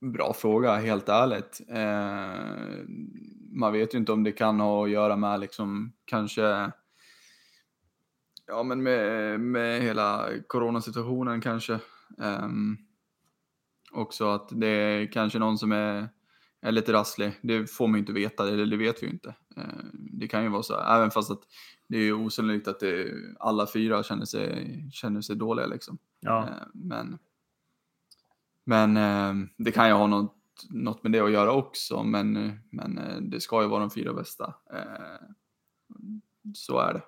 [0.00, 1.60] bra fråga, helt ärligt.
[1.68, 2.84] Eh,
[3.52, 6.72] man vet ju inte om det kan ha att göra med liksom kanske
[8.46, 11.78] Ja, men med, med hela coronasituationen kanske.
[12.18, 12.78] Um,
[13.96, 16.08] också att det är kanske någon som är
[16.66, 17.32] är lite rasslig.
[17.42, 19.34] Det får man ju inte veta, eller det vet vi ju inte.
[19.56, 21.42] Eh, det kan ju vara så, även fast att
[21.88, 25.98] det är osannolikt att det, alla fyra känner sig, känner sig dåliga liksom.
[26.20, 26.42] Ja.
[26.42, 27.18] Eh, men,
[28.64, 30.34] men eh, det kan ju ha något,
[30.70, 34.54] något med det att göra också, men, men det ska ju vara de fyra bästa.
[36.54, 37.02] Så är det.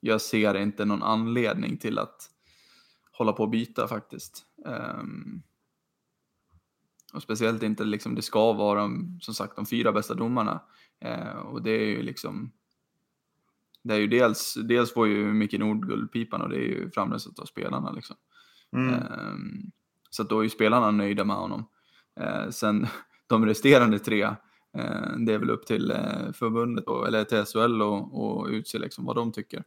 [0.00, 2.30] Jag ser inte någon anledning till att
[3.12, 4.46] hålla på och byta faktiskt.
[7.16, 10.60] Och speciellt inte liksom, det ska vara som sagt de fyra bästa domarna.
[11.00, 12.52] Eh, och det är ju liksom,
[13.82, 17.38] det är ju dels, dels får ju Micke Nord guldpipan och det är ju framröstat
[17.38, 18.16] av spelarna liksom.
[18.72, 18.94] Mm.
[18.94, 19.34] Eh,
[20.10, 21.68] så att då är ju spelarna nöjda med honom.
[22.20, 22.86] Eh, sen
[23.26, 24.22] de resterande tre,
[24.78, 28.78] eh, det är väl upp till eh, förbundet, och, eller till SHL och, och utse
[28.78, 29.64] liksom vad de tycker.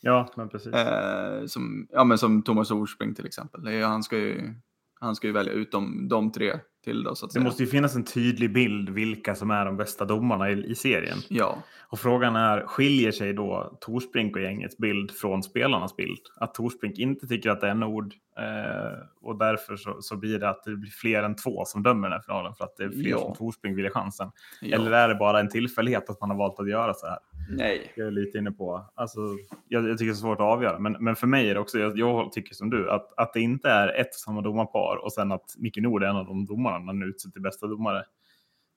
[0.00, 0.72] Ja, men precis.
[0.72, 3.82] Eh, som, ja, men som Thomas Orspring till exempel.
[3.82, 4.54] Han ska ju,
[5.02, 6.52] han ska ju välja ut de, de tre
[6.84, 7.44] till då, så det säga.
[7.44, 11.18] måste ju finnas en tydlig bild vilka som är de bästa domarna i, i serien.
[11.28, 11.58] Ja.
[11.88, 16.20] Och frågan är, skiljer sig då Torsbrink och gängets bild från spelarnas bild?
[16.36, 20.48] Att Torsbrink inte tycker att det är Nord eh, och därför så, så, blir det
[20.48, 22.90] att det blir fler än två som dömer den här finalen för att det är
[22.90, 23.18] fler Ja.
[23.18, 24.30] som Torsbrink vill ha chansen.
[24.60, 24.76] ja.
[24.76, 27.18] Eller är det bara en tillfällighet att man har valt att göra så här?
[27.48, 27.92] Nej.
[27.96, 28.90] Jag är lite inne på.
[28.94, 29.20] Alltså,
[29.68, 31.78] jag, jag tycker det är svårt att avgöra, men, men för mig är det också,
[31.78, 35.12] jag, jag tycker som du, att, att det inte är ett och samma domarpar och
[35.12, 38.04] sen att Micke Nord är en av de domarna när han utser till bästa domare.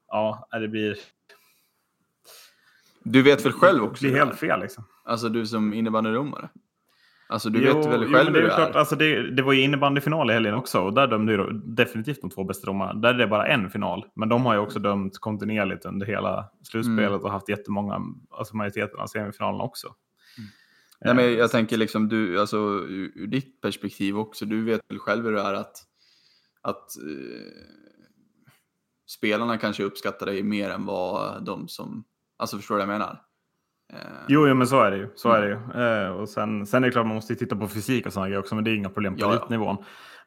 [0.07, 0.97] Ja, det blir,
[3.03, 4.01] Du vet väl själv det också?
[4.03, 4.37] blir det helt här?
[4.37, 4.83] fel liksom.
[5.03, 6.49] Alltså du som innebandydomare.
[7.27, 8.79] Alltså du Jo, vet väl jo, själv men det är klart, är?
[8.79, 12.29] alltså det, det var ju innebandyfinal i helgen också och där dömde ju definitivt de
[12.29, 12.93] två bästa domarna.
[12.93, 16.49] Där är det bara en final, men de har ju också dömt kontinuerligt under hela
[16.63, 17.21] slutspelet Mm.
[17.21, 19.87] och haft jättemånga, alltså majoriteten av semifinalerna också.
[21.01, 24.81] Nej, men Eh, jag tänker liksom du, alltså ur, ur ditt perspektiv också, du vet
[24.89, 25.75] väl själv hur det är att,
[26.61, 27.51] att eh,
[29.07, 32.03] spelarna kanske uppskattar dig mer än vad de som,
[32.37, 33.21] alltså förstår du vad jag menar?
[33.93, 35.07] Eh, Jo, jo, men så är det ju.
[35.15, 35.69] Så är det Mm.
[35.75, 36.05] ju.
[36.05, 38.39] Eh, och sen, sen är det klart man måste titta på fysik och sådana grejer
[38.39, 39.31] också, men det är inga problem på Ja, ja.
[39.37, 39.77] elitnivån.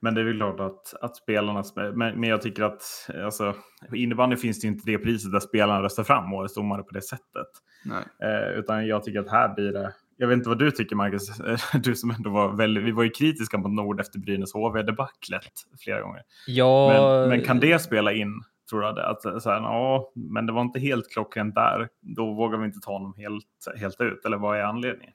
[0.01, 1.62] Men det är väl klart att, att spelarna...
[1.94, 2.83] Men, men jag tycker att
[3.25, 3.55] alltså,
[3.94, 7.03] innebandy finns det ju inte det priset där spelarna röstar fram årets domare på det
[7.03, 7.47] sättet.
[7.85, 8.05] Nej.
[8.31, 9.92] Eh, utan jag tycker att här blir det...
[10.16, 11.29] Jag vet inte vad du tycker, Marcus.
[11.83, 12.85] Du som ändå var väldigt...
[12.85, 15.53] Vi var ju kritiska mot Nord efter Brynäs HV-debaclet
[15.85, 16.23] flera gånger.
[16.47, 16.88] Ja,
[17.21, 18.95] Men, men kan det spela in, tror jag?
[18.95, 19.09] Det?
[19.09, 21.89] Att, så här, ja, men det var inte helt klockrent där.
[22.01, 24.25] Då vågar vi inte ta honom helt, helt ut.
[24.25, 25.15] Eller vad är anledningen?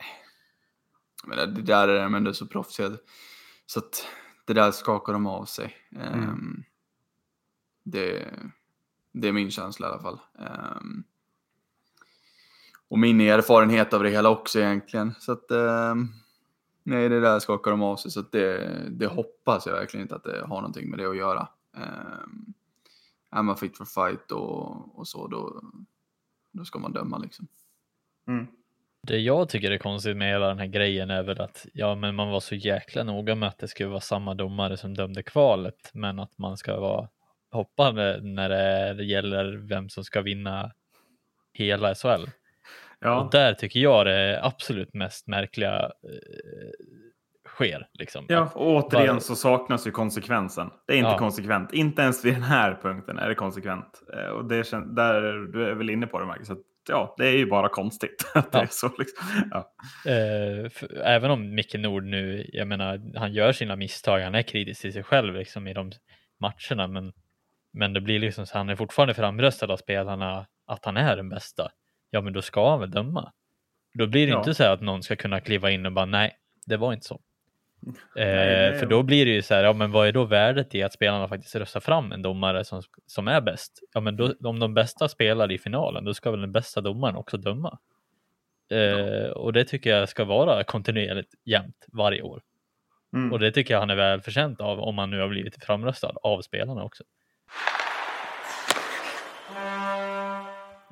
[1.25, 2.91] Men det där är de ändå så proffsiga
[3.65, 4.07] så att
[4.45, 5.75] det där skakar de av sig.
[5.95, 6.13] Mm.
[6.13, 6.63] Ehm,
[7.85, 8.27] Det,
[9.13, 10.19] det är min känsla i alla fall.
[10.79, 11.03] Um,
[12.87, 15.13] och min erfarenhet av det hela också egentligen.
[15.19, 16.13] Så att, um,
[16.83, 18.11] nej, det där skakar de av sig.
[18.11, 21.17] Så att det, det hoppas jag verkligen inte att det har någonting med det att
[21.17, 21.47] göra.
[21.75, 22.53] Um,
[23.33, 25.61] är man fit for fight och, och så, då,
[26.51, 27.47] då ska man döma liksom.
[28.27, 28.47] Mm.
[29.07, 32.15] Det jag tycker är konstigt med hela den här grejen är väl att ja, men
[32.15, 35.91] man var så jäkla noga med att det skulle vara samma domare som dömde kvalet,
[35.93, 37.09] men att man ska vara
[37.51, 38.49] hoppande när
[38.93, 40.71] det gäller vem som ska vinna
[41.53, 42.25] hela SHL.
[42.99, 43.21] Ja.
[43.21, 46.71] Och där tycker jag det absolut mest märkliga eh,
[47.53, 47.87] sker.
[47.93, 48.25] Liksom.
[48.29, 50.69] Ja, och återigen bara- så saknas ju konsekvensen.
[50.87, 51.17] Det är inte Ja.
[51.17, 51.73] konsekvent.
[51.73, 54.01] Inte ens vid den här punkten är det konsekvent.
[54.13, 56.49] Eh, Och det kän- där är du är väl inne på det, Marcus.
[56.49, 56.57] Att,
[56.89, 58.63] ja, det är ju bara konstigt att det Ja.
[58.63, 58.87] är så.
[58.99, 59.27] Liksom.
[59.51, 59.57] Ja.
[60.11, 64.41] Eh, för, även om Micke Nord nu, jag menar, han gör sina misstag, han är
[64.41, 65.91] kritisk till sig själv liksom, i de
[66.39, 67.13] matcherna, men,
[67.73, 71.29] men det blir liksom så han är fortfarande framröstad av spelarna att han är den
[71.29, 71.69] bästa.
[72.09, 73.31] Ja, men då ska han väl döma.
[73.97, 74.37] Då blir det Ja.
[74.37, 76.31] inte så här att någon ska kunna kliva in och bara nej,
[76.65, 77.21] det var inte så.
[78.15, 78.79] Eh, nej.
[78.79, 80.93] för då blir det ju så här, ja men vad är då värdet i att
[80.93, 83.79] spelarna faktiskt röstar fram en domare som, som är bäst?
[83.93, 87.15] Ja men då, om de bästa spelar i finalen, då ska väl den bästa domaren
[87.15, 87.79] också döma.
[88.71, 92.41] Eh, Och det tycker jag ska vara kontinuerligt jämnt varje år.
[93.15, 93.31] Mm.
[93.33, 96.13] Och det tycker jag han är väl förtjänt av om han nu har blivit framröstad
[96.23, 97.03] av spelarna också.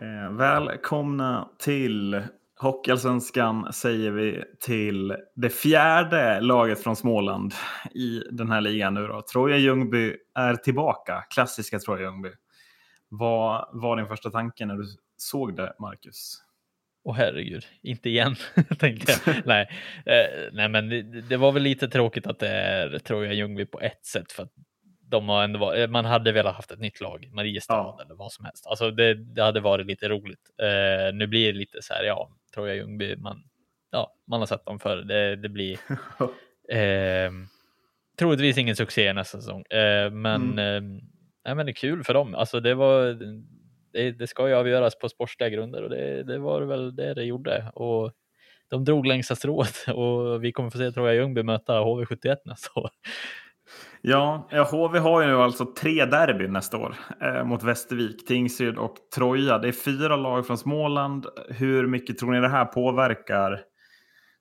[0.01, 2.21] Eh, välkomna till
[2.61, 7.53] Hockeyallsvenskan säger vi till det fjärde laget från Småland
[7.95, 9.21] i den här ligan nu då.
[9.21, 12.29] Troja Ljungby är tillbaka, klassiska Troja Ljungby.
[13.09, 14.83] Vad var din första tanke när du
[15.17, 16.37] såg det, Marcus?
[17.03, 18.35] Och herregud, inte igen,
[18.79, 19.35] tänkte jag.
[19.45, 19.69] nej,
[20.05, 23.79] eh, nej, men det, det var väl lite tråkigt att det är Troja Ljungby på
[23.79, 24.51] ett sätt för att
[25.01, 27.99] de har ändå varit, man hade velat haft ett nytt lag, Mariestad Ja.
[28.05, 28.67] eller vad som helst.
[28.67, 30.49] Alltså det, det hade varit lite roligt.
[30.61, 33.43] Eh, nu blir det lite så här, ja, Troja Ljungby, man,
[33.91, 34.97] ja, man har sett dem förr.
[34.97, 35.73] Det, det blir
[36.69, 37.31] eh,
[38.19, 40.81] troligtvis ingen succé nästa säsong, eh, men, eh,
[41.45, 42.35] nej, men det är kul för dem.
[42.35, 43.17] Alltså det var
[43.93, 47.23] det, det ska ju avgöras på sportsliga grunder och det, det var väl det det
[47.23, 47.71] gjorde.
[47.73, 48.11] Och
[48.69, 52.89] de drog längsta strået och vi kommer få se Troja Ljungby möta HV71 nästa år.
[54.01, 58.95] Ja, HV har ju nu alltså tre derbyn nästa år eh, mot Västervik, Tingsryd och
[59.15, 59.57] Troja.
[59.57, 61.25] Det är fyra lag från Småland.
[61.49, 63.61] Hur mycket tror ni det här påverkar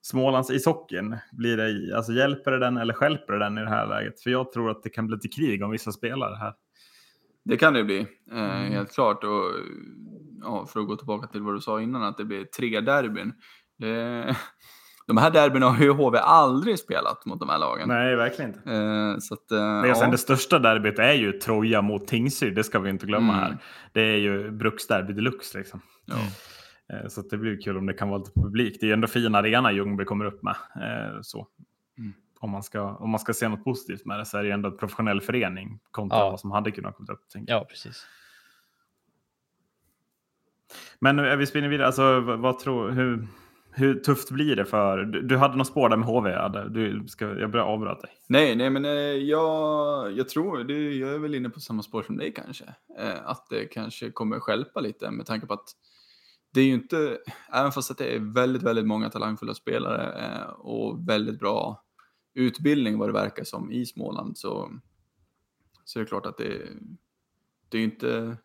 [0.02, 1.16] Smålands ishockeyn?
[1.32, 4.20] Blir det, alltså, hjälper det den eller stjälper det den i det här läget?
[4.20, 6.52] För jag tror att det kan bli lite krig om vissa spelare här.
[7.44, 7.98] Det kan det bli,
[8.32, 8.72] eh, Mm.
[8.72, 9.24] helt klart.
[9.24, 9.44] Och,
[10.42, 13.32] ja, för att gå tillbaka till vad du sa innan, att det blir tre derbyn.
[13.78, 14.36] Det,
[15.10, 17.88] de här derbyna har ju HV aldrig spelat mot de här lagen.
[17.88, 18.72] Nej, verkligen inte.
[18.72, 20.10] Eh, så att, eh, Det, sen ja.
[20.10, 23.44] det största derbyt är ju Troja mot Tingsryd, det ska vi inte glömma Mm.
[23.44, 23.56] här.
[23.92, 25.80] Det är ju bruksderby deluxe liksom.
[26.04, 26.16] Ja.
[26.96, 28.76] Eh, Så det blir kul om det kan vara lite publik.
[28.80, 30.56] Det är ju ändå fin arena Ljungby kommer upp med.
[30.76, 31.46] eh, Så.
[31.98, 32.12] Mm.
[32.40, 34.52] Om, man ska, om man ska se något positivt med det så är det ju
[34.54, 36.30] ändå en professionell förening kontra Ja.
[36.30, 37.20] vad som hade kunnat komma upp.
[37.46, 38.06] Ja, precis.
[40.98, 41.86] Men är vi spinner vidare.
[41.86, 43.26] Alltså, vad, vad tror, hur,
[43.72, 45.04] hur tufft blir det för...
[45.04, 46.34] Du, du hade något spår där med HV.
[46.34, 46.68] Adde.
[46.68, 48.10] Du, ska, jag börjar avbryta dig.
[48.26, 52.02] Nej, nej, men eh, jag, jag tror, det, jag är väl inne på samma spår
[52.02, 52.64] som dig kanske.
[52.98, 55.68] Eh, att det kanske kommer skälpa lite med tanke på att
[56.52, 57.18] det är ju inte,
[57.52, 61.84] även fast att det är väldigt, väldigt många talangfulla spelare eh, och väldigt bra
[62.34, 64.72] utbildning vad det verkar som i Småland så,
[65.84, 66.68] så är det klart att det,
[67.68, 68.36] det är inte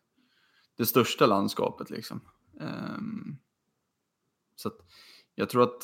[0.76, 2.20] det största landskapet liksom.
[2.60, 3.36] Ehm,
[4.56, 4.78] så att
[5.38, 5.82] jag tror att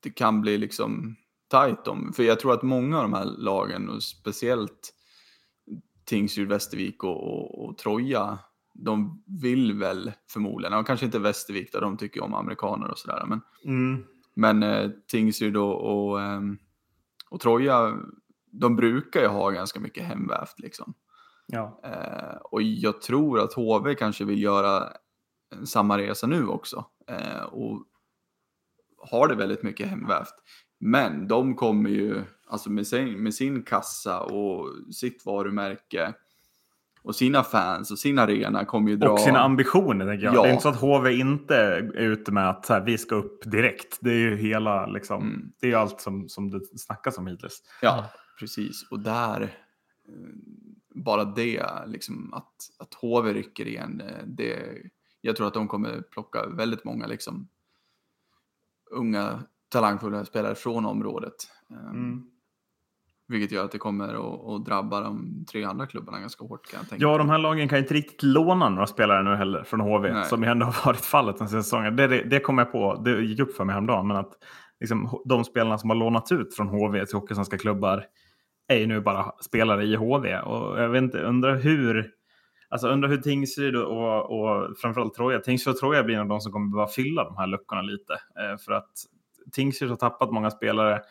[0.00, 1.16] det kan bli liksom
[1.48, 4.94] tajt om, för jag tror att många av de här lagen och speciellt
[6.04, 8.38] Tingsryd, Västervik och, och, och Troja,
[8.74, 13.24] de vill väl förmodligen, och kanske inte Västervik där de tycker om amerikaner och sådär,
[13.26, 14.04] men, Mm.
[14.34, 16.58] men eh, Tingsryd och, och, ehm,
[17.30, 17.98] och Troja,
[18.52, 20.94] de brukar ju ha ganska mycket hemvävt liksom.
[21.46, 21.80] Ja.
[21.84, 24.88] Eh, och jag tror att HV kanske vill göra
[25.64, 26.84] samma resa nu också.
[27.06, 27.84] Eh, och
[29.00, 30.34] har det väldigt mycket hemvävt.
[30.78, 36.14] Men de kommer ju, alltså med sin, med sin kassa och sitt varumärke
[37.02, 39.10] och sina fans och sin arena kommer ju dra...
[39.10, 40.34] Och sina ambitioner, tänker jag.
[40.34, 40.42] Ja.
[40.42, 43.14] Det är inte så att HV inte är ute med att så här, vi ska
[43.14, 43.98] upp direkt.
[44.00, 45.52] Det är ju hela, liksom, Mm.
[45.60, 47.62] det är ju allt som, som det snackas om hittills.
[47.82, 48.10] Ja,
[48.40, 48.88] precis.
[48.90, 50.34] Och där, eh,
[50.94, 54.58] bara det, liksom att, att HV rycker igen, eh, det,
[55.20, 57.48] jag tror att de kommer plocka väldigt många liksom,
[58.90, 59.40] unga
[59.72, 61.34] talangfulla spelare från området.
[61.70, 62.22] Eh, Mm.
[63.28, 66.80] Vilket gör att det kommer att, att drabba de tre andra klubbarna ganska hårt kan
[66.80, 69.80] jag tänka Ja, de här lagen kan inte riktigt låna några spelare nu heller från
[69.80, 70.24] HV, Nej.
[70.24, 71.96] som ju ändå har varit fallet den senaste säsongen.
[71.96, 74.32] Det, det, det kom jag på, det gick upp för mig häromdagen, men att
[74.80, 78.04] liksom, de spelarna som har lånats ut från HV till Hockeysvenska klubbar
[78.68, 80.38] är ju nu bara spelare i HV.
[80.38, 82.10] Och jag vet inte, undrar hur,
[82.70, 86.52] alltså undrar hur Tingsryd och, och framförallt Troja, Tingsryd och Troja blir nog de som
[86.52, 88.12] kommer behöva fylla de här luckorna lite.
[88.12, 88.90] Eh, för att
[89.52, 91.02] Tingsryd har tappat många spelare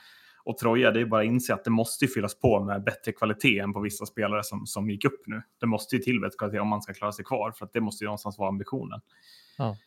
[0.44, 3.60] och Troja, det är bara att inse att det måste fyllas på med bättre kvalitet
[3.60, 5.42] än på vissa spelare som, som gick upp nu.
[5.60, 7.82] Det måste ju till bättre kvalitet om man ska klara sig kvar, för att det
[7.82, 9.02] måste ju någonstans vara ambitionen.
[9.58, 9.78] Ja.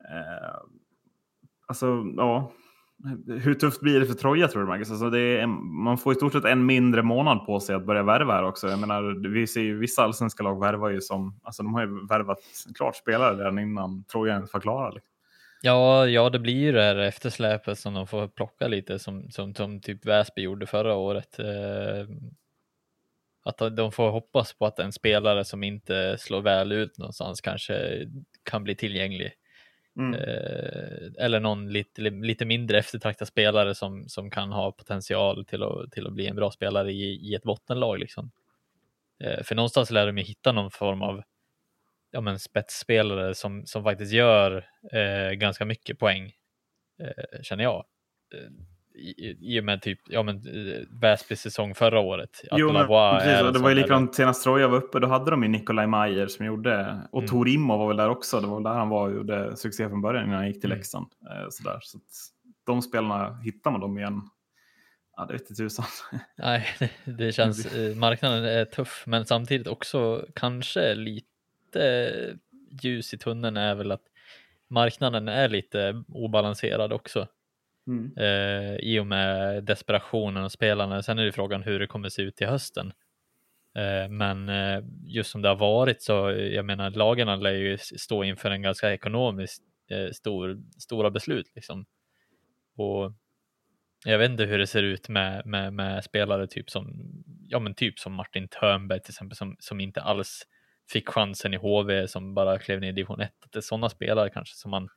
[0.00, 0.60] Eh,
[1.66, 2.52] alltså, ja.
[3.26, 4.90] Hur tufft blir det för Troja tror du, Marcus?
[4.90, 7.86] Alltså det är en, man får i stort sett en mindre månad på sig att
[7.86, 8.68] börja värva här också.
[8.68, 12.06] Jag menar, vi ser ju vissa allsvenska lag värvar ju som, alltså de har ju
[12.06, 12.38] värvat
[12.74, 14.90] klart spelare redan innan Troja ens var klara.
[14.90, 15.08] Liksom.
[15.62, 19.54] Ja, ja, det blir ju det här eftersläpet som de får plocka lite som, som,
[19.54, 21.38] som typ Väsby gjorde förra året.
[21.38, 22.06] Eh,
[23.44, 28.06] att de får hoppas på att en spelare som inte slår väl ut någonstans kanske
[28.42, 29.32] kan bli tillgänglig.
[29.98, 30.14] Mm.
[30.14, 35.92] Eh, eller någon lite, lite mindre eftertraktad spelare som, som kan ha potential till att,
[35.92, 37.98] till att bli en bra spelare i, i ett bottenlag.
[37.98, 38.30] Liksom.
[39.24, 41.22] Eh, för någonstans lär de ju hitta någon form av
[42.10, 46.32] ja, men spetsspelare som, som faktiskt gör eh, ganska mycket poäng,
[47.02, 47.84] eh, känner jag.
[48.34, 48.50] Eh,
[48.94, 52.30] i, I och med typ, ja men eh, Väsby säsong förra året.
[52.50, 55.00] Att Jo, men, precis, det var ju likadant senast Troja var uppe.
[55.00, 57.28] Då hade de ju Nikolaj Mayer som gjorde, och Mm.
[57.30, 58.40] Tor Immo var väl där också.
[58.40, 60.70] Det var väl där han var och gjorde succé från början innan han gick till
[60.70, 60.78] Mm.
[60.78, 61.06] Leksand.
[61.30, 61.78] Eh, sådär.
[61.82, 61.98] Så
[62.66, 64.20] de spelarna, hittar man dem igen?
[65.16, 65.84] Ja, det vete tusan.
[66.38, 72.12] Nej, det, det känns, eh, marknaden är tuff, men samtidigt också kanske lite
[72.82, 74.02] ljus i tunneln är väl att
[74.70, 77.26] marknaden är lite obalanserad också.
[77.86, 78.12] Mm.
[78.16, 81.02] eh, i och med desperationen och spelarna.
[81.02, 82.92] Sen är det frågan hur det kommer se ut till hösten.
[83.74, 88.24] Eh, men eh, just som det har varit så, jag menar, lagarna lär ju stå
[88.24, 91.86] inför en ganska ekonomiskt eh, stor, stora beslut liksom.
[92.76, 93.12] Och
[94.04, 97.12] jag vet inte hur det ser ut med, med, med spelare typ som,
[97.48, 100.46] ja men typ som Martin Törnberg till exempel, som, som inte alls
[100.92, 103.32] fick chansen i HV, som bara klev ner i division 1.
[103.44, 104.88] Att det är sådana spelare kanske som man,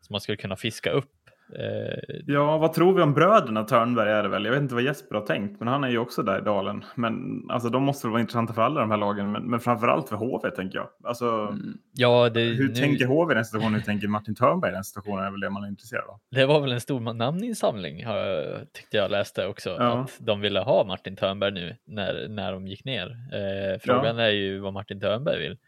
[0.00, 1.12] som man skulle kunna fiska upp.
[1.56, 4.44] Eh, Ja, vad tror vi om bröderna Törnberg är det väl?
[4.44, 6.84] Jag vet inte vad Jesper har tänkt, men han är ju också där i dalen.
[6.94, 10.08] Men alltså, de måste väl vara intressanta för alla de här lagen, men, men framförallt
[10.08, 10.88] för HV tänker jag.
[11.04, 11.78] Alltså, Mm.
[11.92, 13.74] Ja, det, hur nu, tänker HV i den situationen?
[13.74, 15.24] Hur tänker Martin Törnberg i den situationen?
[15.24, 16.20] är väl det man är intresserad av.
[16.30, 18.04] det var väl en stor namninsamling
[18.72, 19.70] tyckte jag läste också.
[19.70, 20.00] Ja.
[20.00, 23.06] Att de ville ha Martin Törnberg nu när, när de gick ner.
[23.32, 25.58] Eh, frågan är ju vad Martin Törnberg vill.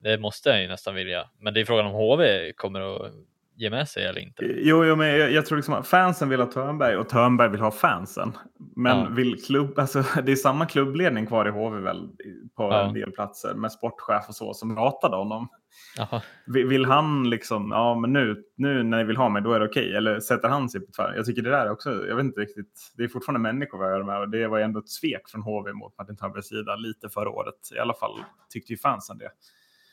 [0.00, 1.30] Det måste han ju nästan vilja.
[1.38, 3.12] Men det är frågan om HV kommer att
[3.58, 4.44] ge med sig eller inte.
[4.44, 7.60] Jo, jo men jag, jag tror liksom att fansen vill ha Törnberg och Törnberg vill
[7.60, 8.32] ha fansen.
[8.76, 9.08] Men Ja.
[9.10, 12.08] vill klubb, alltså, det är samma klubbledning kvar i HV väl
[12.56, 12.80] på Ja.
[12.82, 15.48] en del platser med sportchef och så som ratade honom.
[15.96, 16.22] Jaha.
[16.46, 19.66] Vill, han liksom, ja men nu, nu när ni vill ha mig då är det
[19.66, 19.96] okej.
[19.96, 21.12] Eller sätter han sig på tvär?
[21.16, 23.84] Jag tycker det där är också, jag vet inte riktigt, det är fortfarande människor har
[23.84, 26.48] att göra med och det var ju ändå ett svek från HV mot Martin Törnbergs
[26.48, 27.54] sida lite förra året.
[27.76, 28.12] I alla fall
[28.52, 29.30] tyckte ju fansen det.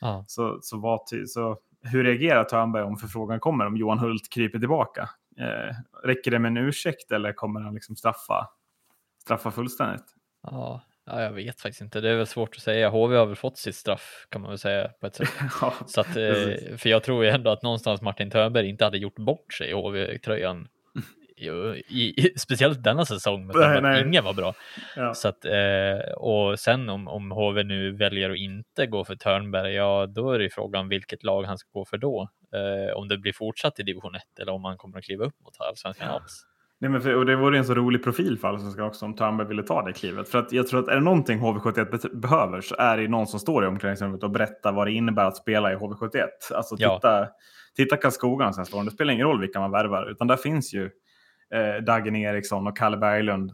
[0.00, 0.24] Ja.
[0.28, 4.58] Så, så, vad ty, så hur reagerar Törnberg om förfrågan kommer om Johan Hult kryper
[4.58, 5.10] tillbaka?
[5.38, 8.48] Eh, räcker det med en ursäkt eller kommer han liksom straffa,
[9.22, 10.04] straffa fullständigt?
[10.42, 12.00] Ja, ja, jag vet faktiskt inte.
[12.00, 12.90] Det är väl svårt att säga.
[12.90, 15.28] HV har väl fått sitt straff kan man väl säga på ett sätt.
[15.60, 18.98] ja, Så att, eh, för jag tror ju ändå att någonstans Martin Törnberg inte hade
[18.98, 20.68] gjort bort sig i HV-tröjan.
[21.38, 21.48] I,
[22.26, 24.02] i, speciellt denna säsong med Nej, nej.
[24.08, 24.54] ingen var bra.
[24.96, 25.14] ja.
[25.14, 29.72] Så att, eh, och sen om, om HV nu väljer att inte gå för Törnberg,
[29.74, 32.28] ja då är det frågan vilket lag han ska gå för då.
[32.54, 35.34] Eh, om det blir fortsatt i division 1 eller om han kommer att kliva upp
[35.44, 36.14] mot allsvenskan Ja.
[36.14, 36.42] alls.
[36.80, 39.48] Nej, men för, och det vore en så rolig profil för Allsvenskan också om Törnberg
[39.48, 40.28] ville ta det klivet.
[40.28, 43.26] För att jag tror att är det någonting HV71 be- behöver så är det någon
[43.26, 46.26] som står i omklädningsrummet och berättar vad det innebär att spela i HV71.
[46.54, 46.94] Alltså Ja.
[46.98, 47.28] titta,
[47.76, 50.90] titta Karlskoga sen står Det spelar ingen roll vilka man värvar utan där finns ju
[51.54, 53.52] eh, Dagen Eriksson och Kalle Berglund.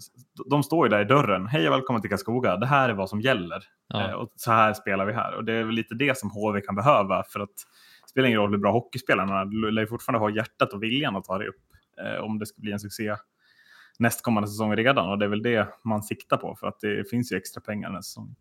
[0.50, 1.46] De står ju där i dörren.
[1.46, 2.56] Hej och välkommen till Karlskoga.
[2.56, 3.64] Det här är vad som gäller.
[3.88, 4.08] Ja.
[4.08, 5.34] Eh, och så här spelar vi här.
[5.34, 7.56] Och det är väl lite det som HV kan behöva för att
[8.02, 9.44] det spelar ingen roll hur bra hockeyspelarna är.
[9.44, 11.62] Du lär ju fortfarande ha hjärtat och viljan att ta det upp
[12.04, 13.16] eh, om det ska bli en succé
[13.98, 15.10] nästkommande säsong redan.
[15.10, 17.90] Och det är väl det man siktar på för att det finns ju extra pengar
[17.90, 18.34] nästa säsong.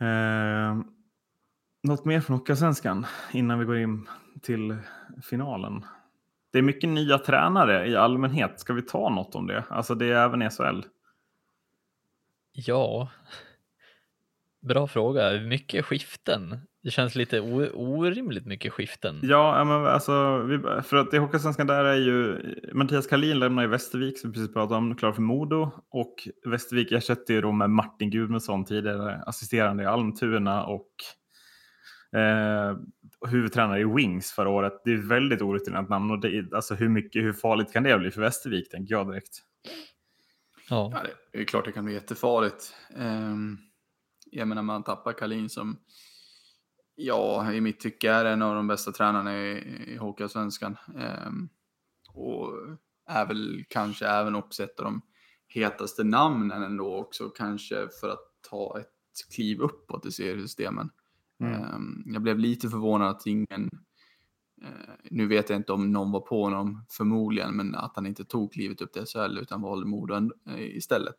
[0.00, 0.80] Eh,
[1.82, 4.08] något mer från Hockeyallsvenskan innan vi går in
[4.42, 4.76] till
[5.22, 5.84] finalen?
[6.52, 8.60] Det är mycket nya tränare i allmänhet.
[8.60, 9.64] Ska vi ta något om det?
[9.68, 10.80] Alltså det är även i SHL.
[12.52, 13.08] Ja,
[14.60, 15.40] bra fråga.
[15.40, 17.40] Mycket skiften Det känns lite
[17.74, 19.18] orimligt mycket skiften.
[19.22, 22.38] Ja, men alltså, vi, för att det Hockeyallsvenskan där är ju
[22.72, 26.14] Mattias Kalin lämnar i Västervik som vi precis pratade om, klar för Modo och
[26.44, 30.90] Västervik ersätter ju då med Martin Gudmundsson tidigare assisterande i Almtuna och
[32.18, 32.76] eh,
[33.28, 34.80] huvudtränare i Wings förra året.
[34.84, 37.82] Det är ett väldigt orutinerat namn och det, är- alltså hur mycket, hur farligt kan
[37.82, 39.38] det bli för Västervik tänker jag direkt.
[40.70, 40.90] Ja.
[40.94, 41.02] Ja,
[41.32, 42.74] det är klart det kan bli jättefarligt.
[42.96, 43.58] Um,
[44.30, 45.78] jag menar man tappar Kalin som,
[46.94, 49.58] ja, i mitt tycke är en av de bästa tränarna i,
[49.92, 50.76] i Hockeyallsvenskan.
[51.26, 51.48] Um,
[52.14, 52.52] och
[53.08, 55.00] är väl kanske även också ett av de
[55.48, 60.90] hetaste namnen ändå också, kanske för att ta ett kliv uppåt i seriesystemen.
[61.40, 61.52] Mm.
[61.52, 63.70] Ehm, Jag blev lite förvånad att ingen,
[64.62, 68.24] eh, nu vet jag inte om någon var på honom förmodligen, men att han inte
[68.24, 71.16] tog klivet upp till SHL utan valde Modo eh, istället.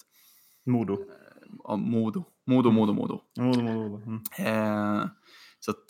[0.66, 0.98] Modo.
[1.64, 3.22] Ja, Modo, Modo, Modo, Modo.
[3.40, 4.02] Modo, Modo, Modo.
[4.06, 5.00] Mm.
[5.00, 5.10] Eh,
[5.60, 5.86] så att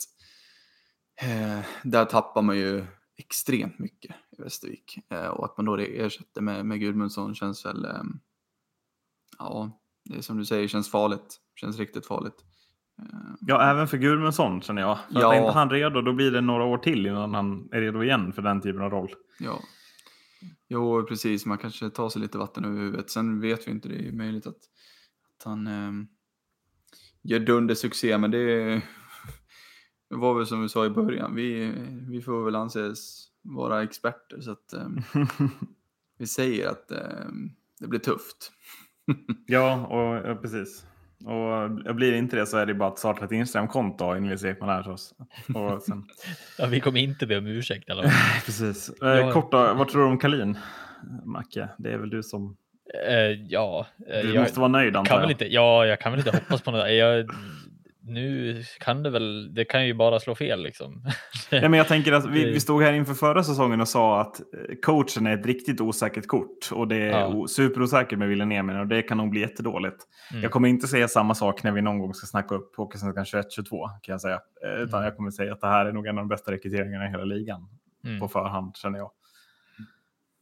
[1.22, 2.84] eh, där tappar man ju
[3.16, 4.98] extremt mycket i Västervik.
[5.08, 8.02] Eh, och att man då ersätter med, med Gudmundsson känns väl, eh,
[9.38, 11.40] ja, det är som du säger, känns farligt.
[11.54, 12.44] Känns riktigt farligt.
[12.98, 13.04] Eh,
[13.40, 14.98] Ja, även för Gudmundsson känner jag.
[14.98, 15.28] För Ja.
[15.28, 18.02] att är inte han redo, då blir det några år till innan han är redo
[18.02, 19.14] igen för den typen av roll.
[19.38, 19.60] Ja.
[20.68, 21.46] Jo, precis.
[21.46, 23.10] Man kanske tar sig lite vatten över huvudet.
[23.10, 23.88] Sen vet vi inte.
[23.88, 24.56] Det är möjligt att,
[25.38, 25.92] att han eh,
[27.22, 28.74] gör dundersuccé, men det,
[30.10, 31.34] det var väl som vi sa i början.
[31.34, 31.72] Vi,
[32.10, 34.88] vi får väl anses vara experter, så att eh,
[36.18, 37.28] vi säger att eh,
[37.80, 38.52] det blir tufft.
[39.46, 40.86] Ja, och, ja, precis.
[41.26, 44.68] Och blir det inte det så är det bara att starta ett Instagram-konto och Ekman
[44.68, 45.14] här till oss.
[45.54, 46.04] Och sen,
[46.58, 48.04] Ja, vi kommer inte be om ursäkt fall.
[48.46, 48.88] precis.
[49.02, 49.32] Eh, Ja.
[49.32, 50.58] Kort då, vad tror du om Kalin?
[51.24, 52.56] Macke, det är väl du som...
[53.08, 53.14] Eh,
[53.48, 55.30] ja, eh, Du jag måste vara nöjd antar kan jag.
[55.30, 56.92] inte, ja, jag kan väl inte hoppas på något.
[56.92, 57.30] Jag,
[58.04, 61.02] nu kan det väl, det kan ju bara slå fel liksom.
[61.50, 64.40] Ja, men jag tänker att vi, vi stod här inför förra säsongen och sa att
[64.40, 64.44] eh,
[64.82, 66.68] coachen är ett riktigt osäkert kort.
[66.72, 67.46] Och det är Ja.
[67.48, 69.96] superosäkert med Wille Niemen och det kan nog bli jättedåligt.
[70.30, 70.42] Mm.
[70.42, 73.88] Jag kommer inte säga samma sak när vi någon gång ska snacka upp Hockeysvenskan 21-22
[74.02, 74.40] kan jag säga.
[74.64, 75.04] Eh, Utan Mm.
[75.04, 77.24] jag kommer säga att det här är nog en av de bästa rekryteringarna i hela
[77.24, 77.68] ligan.
[78.04, 78.20] Mm.
[78.20, 79.10] På förhand känner jag.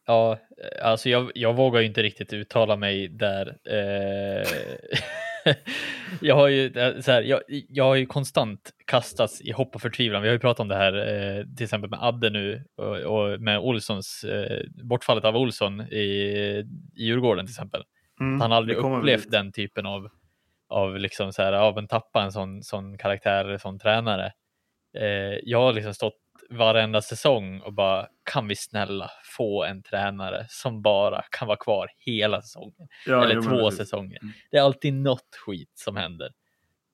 [0.06, 0.38] Ja,
[0.82, 3.46] alltså jag, jag vågar ju inte riktigt uttala mig där.
[3.48, 4.46] Eh,
[6.20, 9.80] jag har ju eh, så här, jag, jag har ju konstant kastats i hopp och
[9.80, 10.22] förtvivlan.
[10.22, 13.40] Vi har ju pratat om det här eh, till exempel med Adde nu och, och
[13.40, 16.04] med Olssons eh, bortfallet av Olsson i,
[16.96, 17.82] i Djurgården till exempel.
[18.20, 20.08] Mm, Han har aldrig upplevt den typen av
[20.70, 24.32] av liksom så här, av en tappa en sån, sån karaktär, sån tränare.
[24.98, 26.18] Eh, jag har liksom stått
[26.50, 31.88] varenda säsong och bara kan vi snälla få en tränare som bara kan vara kvar
[31.98, 34.18] hela säsongen Ja, eller två säsonger.
[34.22, 34.32] Mm.
[34.50, 36.32] Det är alltid något skit som händer.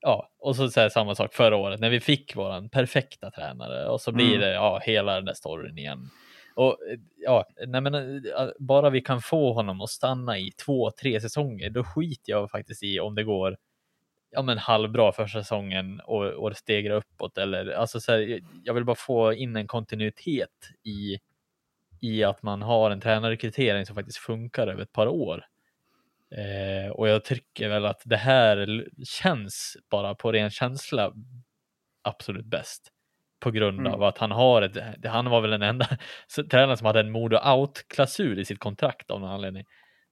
[0.01, 3.87] Ja, och så, så här, samma sak förra året när vi fick våran perfekta tränare
[3.87, 4.39] och så blir Mm.
[4.39, 6.09] det ja, hela den där storyn igen.
[6.55, 6.77] Och
[7.17, 8.23] ja, nej men
[8.59, 12.83] bara vi kan få honom att stanna i två, tre säsonger, då skiter jag faktiskt
[12.83, 13.57] i om det går
[14.31, 18.73] ja, men halvbra första säsongen och, och det stegrar uppåt eller alltså så här, jag
[18.73, 21.17] vill bara få in en kontinuitet i
[22.01, 25.45] i att man har en tränarrekrytering som faktiskt funkar över ett par år.
[26.31, 31.13] Eh, och jag tycker väl att det här känns bara på ren känsla
[32.01, 32.91] absolut bäst.
[33.39, 33.93] På grund Mm.
[33.93, 35.87] av att han har ett, han var väl den enda
[36.51, 39.65] tränaren som hade en mode out-klausul i sitt kontrakt av någon anledning.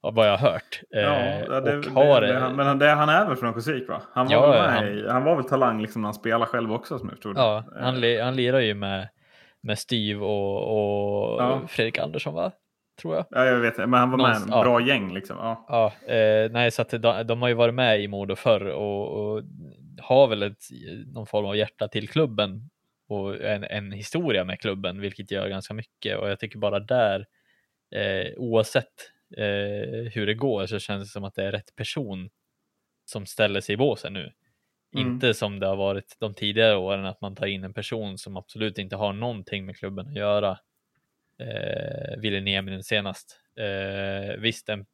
[0.06, 0.80] Av vad jag har hört.
[0.94, 3.36] Eh, Ja, ja, det, och det, har, det, han- men han- det, han är väl
[3.36, 4.02] från Örnsköldsvik va?
[4.12, 6.46] Han var, Ja, väl med han- i, han var väl talang liksom när han spelade
[6.46, 9.08] själv också som jag förstod ja, han, Eh, li, han lirar ju med,
[9.60, 10.56] med Steve och,
[11.34, 11.60] och Ja.
[11.68, 12.52] Fredrik Andersson va?
[13.02, 13.24] Tror jag.
[13.30, 13.76] Ja, jag vet.
[13.76, 14.62] Men han var med i Någonstans- en ja.
[14.64, 15.36] bra gäng liksom.
[15.40, 15.64] Ja.
[15.68, 19.08] Ja, eh, nej, så att de, de har ju varit med i Modo förr och,
[19.36, 19.42] och
[20.00, 20.62] har väl ett,
[21.14, 22.70] någon form av hjärta till klubben
[23.08, 26.18] och en, en historia med klubben, vilket gör ganska mycket.
[26.18, 27.26] Och jag tycker bara där,
[27.96, 28.92] eh, oavsett
[29.36, 32.30] eh, hur det går, så känns det som att det är rätt person
[33.04, 34.32] som ställer sig i båsen nu.
[34.94, 35.06] Mm.
[35.12, 38.36] Inte som det har varit de tidigare åren, att man tar in en person som
[38.36, 40.58] absolut inte har någonting med klubben att göra.
[41.38, 43.40] Eh, Ville senast.
[43.56, 44.86] Eh, visst, en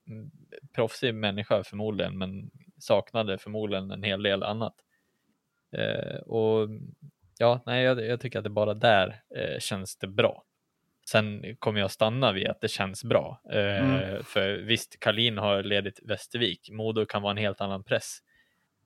[0.74, 4.74] proffsig människa förmodligen, men saknade förmodligen en hel del annat.
[5.76, 6.68] Eh, och
[7.38, 10.44] ja, nej, jag, jag tycker att det bara där eh, känns det bra.
[11.12, 13.40] Sen kommer jag stanna vid att det känns bra.
[13.52, 14.22] Eh, Mm.
[14.24, 16.70] För visst, Kalin har ledit Västervik.
[16.72, 18.18] Modo kan vara en helt annan press.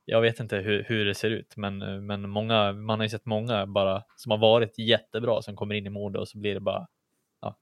[0.04, 3.26] Jag vet inte hur, hur det ser ut, men, men många, man har ju sett
[3.26, 6.60] många bara som har varit jättebra som kommer in i Modo och så blir det
[6.60, 6.86] bara
[7.42, 7.56] ja,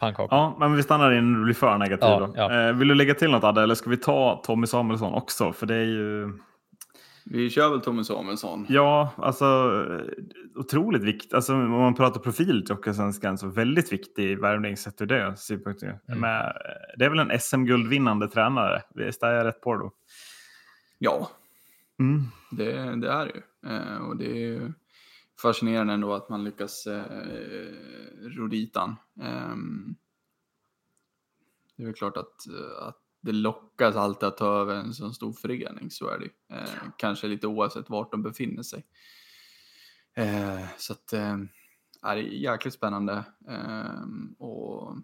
[0.00, 0.34] pannkaka.
[0.34, 2.08] ja, men vi stannar innan du blir för negativ.
[2.08, 2.32] Ja, då.
[2.36, 2.68] ja.
[2.68, 5.52] Eh, vill du lägga till något Adde, eller ska vi ta Tommy Samuelsson också?
[5.52, 6.32] För det är ju...
[7.24, 8.66] Vi kör väl Tommy Samuelsson.
[8.68, 9.44] Ja, alltså
[10.54, 11.34] otroligt viktigt.
[11.34, 15.88] Alltså, om man pratar profil till Hockeyallsvenskan så väldigt viktig värvning sett ur det synpunkten.
[15.88, 16.20] Mm.
[16.20, 16.52] Men,
[16.98, 18.82] det är väl en SM-guldvinnande tränare.
[18.94, 19.92] Visst är jag rätt på då?
[20.98, 21.30] Ja,
[21.98, 22.22] Mm.
[22.50, 23.70] det, det är det ju.
[23.70, 24.72] Eh, och det är ju
[25.42, 27.02] fascinerande ändå att man lyckas eh,
[28.20, 28.96] ro dit han.
[29.22, 29.94] Ehm,
[31.76, 35.14] det är väl klart att, eh, att det lockas alltid att ta över en sån
[35.14, 38.84] stor förening, så är det eh, Kanske lite oavsett vart de befinner sig.
[40.16, 41.36] Eh, så att eh,
[42.02, 43.24] ja, det är jäkligt spännande.
[43.48, 44.96] Ehm, och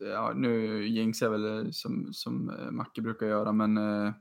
[0.00, 4.12] ja, nu jinxar jag väl som, som eh, Macke brukar göra, men eh,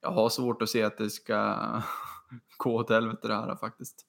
[0.00, 1.56] jag har svårt att se att det ska
[2.56, 4.04] gå åt helvete det här faktiskt.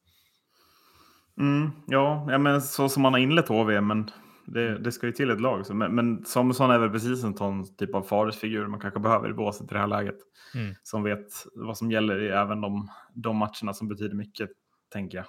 [1.37, 4.11] Mm, ja, ja, men så som man har inlett HV, men
[4.53, 5.65] det, det ska ju till ett lag.
[5.65, 9.29] Så, men, men Samuelsson är väl precis en sån typ av fadersfigur man kanske behöver
[9.29, 10.17] i båset i det här läget.
[10.55, 10.75] Mm.
[10.83, 14.49] Som vet vad som gäller i även de, de matcherna som betyder mycket,
[14.89, 15.25] tänker jag.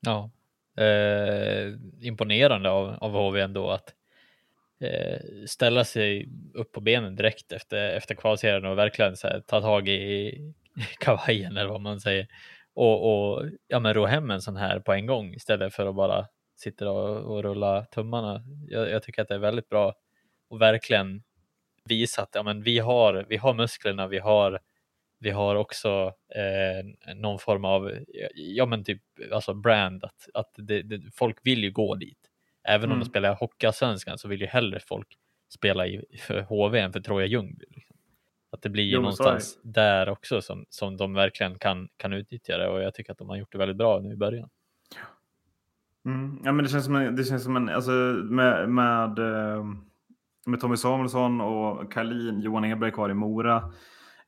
[0.00, 0.30] Ja,
[0.84, 3.94] eh, imponerande av, av HV ändå att
[4.80, 9.60] eh, ställa sig upp på benen direkt efter, efter kvalserien och verkligen så här, ta
[9.60, 10.38] tag i
[11.00, 12.28] kavajen eller vad man säger
[12.74, 15.94] och, och ja, men ro hem en sån här på en gång istället för att
[15.94, 16.26] bara
[16.64, 18.42] sitta och, och rulla tummarna.
[18.68, 19.94] Jag, jag tycker att det är väldigt bra
[20.48, 21.22] och verkligen
[21.84, 24.60] visa att ja, men vi, har, vi har musklerna, vi har
[25.18, 27.92] vi har också eh, någon form av,
[28.34, 29.02] ja men typ
[29.32, 32.18] alltså brand, att, att det, det, folk vill ju gå dit.
[32.68, 32.98] Även om Mm.
[33.00, 35.08] de spelar Hockeyallsvenskan så vill ju hellre folk
[35.54, 37.66] spela i, för HV än för Troja Ljungby.
[37.70, 37.96] Liksom.
[38.50, 42.68] Att det blir Jo, någonstans där också som, som de verkligen kan, kan utnyttja det
[42.68, 44.50] och jag tycker att de har gjort det väldigt bra nu i början.
[46.06, 46.38] Mm.
[46.44, 47.90] Ja, men det känns som en, det känns som en alltså
[48.24, 49.64] med, med, eh,
[50.46, 53.56] med Tommy Samuelsson och Karlin, Johan Eberg kvar i Mora.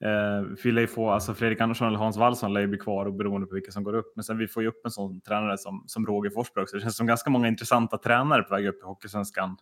[0.01, 3.15] Eh, vi lär få, alltså Fredrik Andersson eller Hans Wallson lär ju bli kvar och
[3.15, 4.13] beroende på vilka som går upp.
[4.17, 6.77] Men sen vi får ju upp en sån tränare som, som Roger Forsberg också.
[6.77, 9.57] Det känns som ganska många intressanta tränare på väg upp i Hockeysvenskan.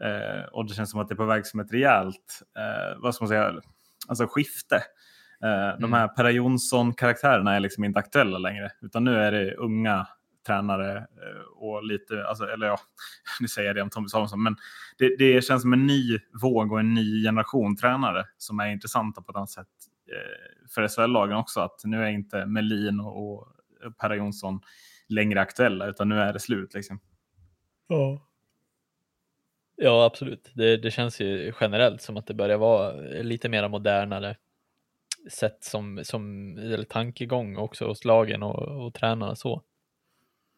[0.00, 3.14] Eh, och det känns som att det är på väg som ett rejält, eh, vad
[3.14, 3.54] ska man säga,
[4.08, 4.76] alltså skifte.
[5.44, 5.92] Eh, De Mm.
[5.92, 10.06] här Per Jonsson-karaktärerna är liksom inte aktuella längre, utan nu är det unga
[10.48, 12.78] tränare eh, och lite, alltså, eller ja,
[13.40, 14.56] nu säger jag det om Tommy Samuelsson, men
[14.98, 19.22] det, det känns som en ny våg och en ny generation tränare som är intressanta
[19.22, 19.68] på ett annat sätt
[20.12, 21.60] eh, för SHL-lagen också.
[21.60, 23.48] Att nu är inte Melin och, och
[24.00, 24.60] Per Jonsson
[25.08, 26.74] längre aktuella, utan nu är det slut.
[26.74, 27.00] Liksom.
[27.88, 28.24] Ja.
[29.80, 30.50] Ja, absolut.
[30.54, 32.92] Det, det känns ju generellt som att det börjar vara
[33.22, 34.36] lite mer modernare
[35.30, 39.62] sätt som, som eller tankegång också hos lagen och, och tränarna så.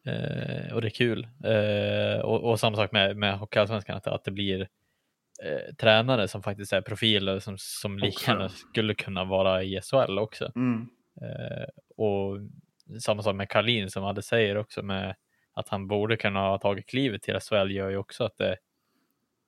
[0.07, 1.29] Eh, och det är kul.
[1.45, 4.61] Eh, och, och samma sak med, med Hockeyallsvenskan, att, att det blir
[5.45, 10.19] eh, tränare som faktiskt är profiler som, som lika gärna skulle kunna vara i SHL
[10.19, 10.53] också.
[10.57, 10.89] Mm.
[11.23, 12.39] Eh, och
[13.01, 15.17] samma sak med Karlin som hade säger också med
[15.53, 18.57] att han borde kunna ha tagit klivet till SHL gör ju också att det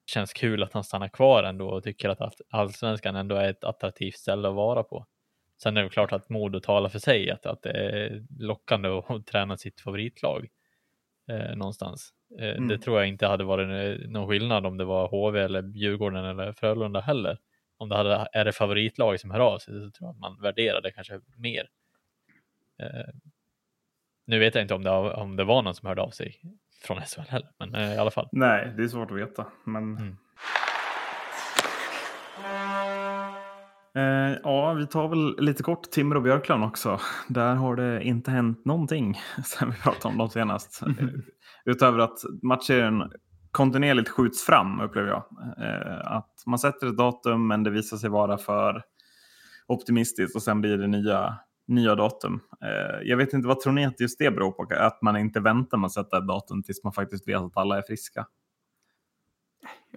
[0.06, 3.64] känns kul att han stannar kvar ändå och tycker att all- allsvenskan ändå är ett
[3.64, 5.06] attraktivt ställe att vara på.
[5.62, 9.26] Sen är det klart att Modo talar för sig, att, att det är lockande att,
[9.26, 10.48] träna sitt favoritlag
[11.28, 12.10] eh, någonstans.
[12.38, 12.68] Eh, Mm.
[12.68, 16.24] Det tror jag inte hade varit eh, någon skillnad om det var HV eller Djurgården
[16.24, 17.38] eller Frölunda heller.
[17.76, 20.40] Om det hade, är det favoritlag som hör av sig så tror jag att man
[20.42, 21.68] värderar det kanske mer.
[22.78, 23.14] Eh,
[24.26, 26.40] nu vet jag inte om det, om det var någon som hörde av sig
[26.82, 28.28] från SHL heller, men eh, i alla fall.
[28.32, 29.46] Nej, det är svårt att veta.
[29.64, 29.96] Men...
[29.96, 30.16] Mm.
[33.94, 37.00] Eh, ja, vi tar väl lite kort Timrå och Björklund också.
[37.28, 40.80] Där har det inte hänt någonting sen vi pratade om dem senast.
[41.64, 43.12] Utöver att matchserien
[43.50, 45.24] kontinuerligt skjuts fram, upplever jag.
[45.58, 48.82] Eh, att man sätter ett datum, men det visar sig vara för
[49.66, 52.40] optimistiskt och sen blir det nya, nya datum.
[52.64, 54.66] Eh, jag vet inte vad tror ni att just det beror på?
[54.74, 57.78] Att man inte väntar med att sätta ett datum tills man faktiskt vet att alla
[57.78, 58.26] är friska.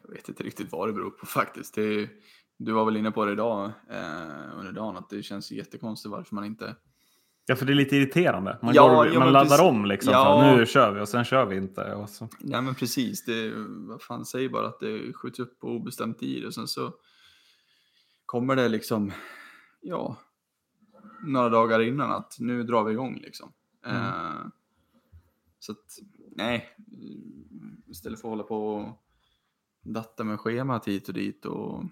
[0.03, 1.75] Jag vet inte riktigt vad det beror på faktiskt.
[1.75, 2.09] Det är,
[2.57, 6.35] du var väl inne på det idag eh, under dagen att det känns jättekonstigt varför
[6.35, 6.75] man inte...
[7.45, 8.59] Ja, för det är lite irriterande.
[8.61, 9.61] Man, Ja, går, ja, man laddar precis.
[9.61, 10.13] om liksom.
[10.13, 10.55] Ja.
[10.57, 11.93] Nu kör vi och sen kör vi inte.
[11.93, 12.29] Och så.
[12.39, 16.45] Nej men precis, det, vad fan säger bara att det skjuts upp på obestämd tid
[16.45, 16.93] och sen så
[18.25, 19.11] kommer det liksom,
[19.81, 20.17] ja,
[21.23, 23.51] några dagar innan att nu drar vi igång liksom.
[23.85, 24.01] Mm.
[24.01, 24.47] Eh,
[25.59, 25.85] så att,
[26.35, 26.69] nej,
[27.87, 29.05] istället för att hålla på och
[29.81, 31.83] datta med schemat hit och dit och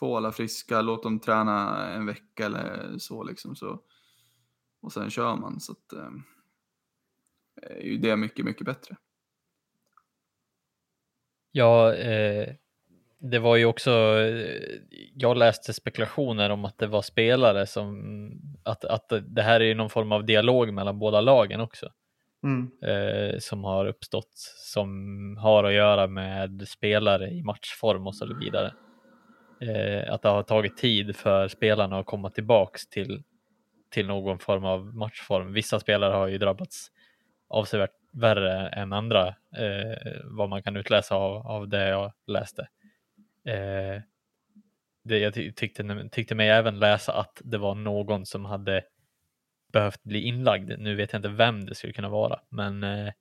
[0.00, 3.82] få alla friska, låt dem träna en vecka eller så liksom så
[4.82, 6.10] och sen kör man så att eh,
[7.62, 8.96] är ju det mycket, mycket bättre.
[11.52, 12.54] Ja, eh,
[13.18, 14.80] det var ju också, eh,
[15.14, 18.00] jag läste spekulationer om att det var spelare som,
[18.64, 21.92] att, att det här är någon form av dialog mellan båda lagen också.
[22.42, 22.70] Mm.
[22.82, 24.88] Eh, som har uppstått som
[25.36, 28.72] har att göra med spelare i matchform och så vidare.
[29.60, 33.22] Eh, att det har tagit tid för spelarna att komma tillbaks till,
[33.90, 35.52] till någon form av matchform.
[35.52, 36.90] Vissa spelare har ju drabbats
[37.48, 42.68] avsevärt värre än andra, eh, vad man kan utläsa av, av det jag läste.
[43.46, 44.02] Eh,
[45.04, 48.84] det, jag tyckte, tyckte mig även läsa att det var någon som hade
[49.72, 50.72] behövt bli inlagd.
[50.78, 53.12] Nu vet jag inte vem det skulle kunna vara, men eh,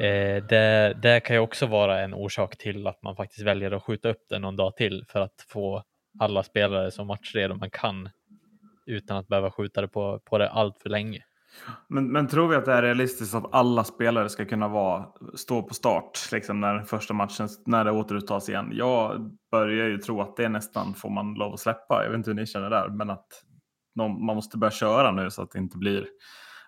[0.00, 3.82] eh, det, det kan ju också vara en orsak till att man faktiskt väljer att
[3.82, 5.82] skjuta upp det någon dag till för att få
[6.18, 8.08] alla spelare så matchredo man kan
[8.86, 11.24] utan att behöva skjuta det på, på det allt för länge.
[11.88, 15.62] Men, men tror vi att det är realistiskt att alla spelare ska kunna vara, stå
[15.62, 18.70] på start liksom när första matchen, när det återupptas igen?
[18.72, 22.04] Jag börjar ju tro att det nästan får man lov att släppa.
[22.04, 23.26] Jag vet inte hur ni känner där, men att
[23.94, 26.06] någon, man måste börja köra nu så att det inte blir...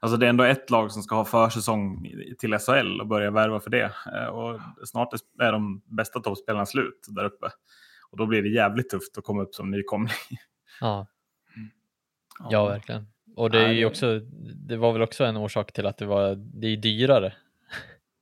[0.03, 3.61] Alltså det är ändå ett lag som ska ha försäsong till SHL och börja värva
[3.61, 3.93] för det.
[4.15, 5.09] Eh, och snart
[5.41, 7.47] är de bästa toppspelarna slut där uppe.
[8.11, 10.13] Och då blir det jävligt tufft att komma upp som nykomling.
[10.81, 11.07] Ja,
[12.51, 13.07] ja verkligen.
[13.37, 14.21] Och det är ju också,
[14.69, 17.33] det var väl också en orsak till att det var, det är dyrare.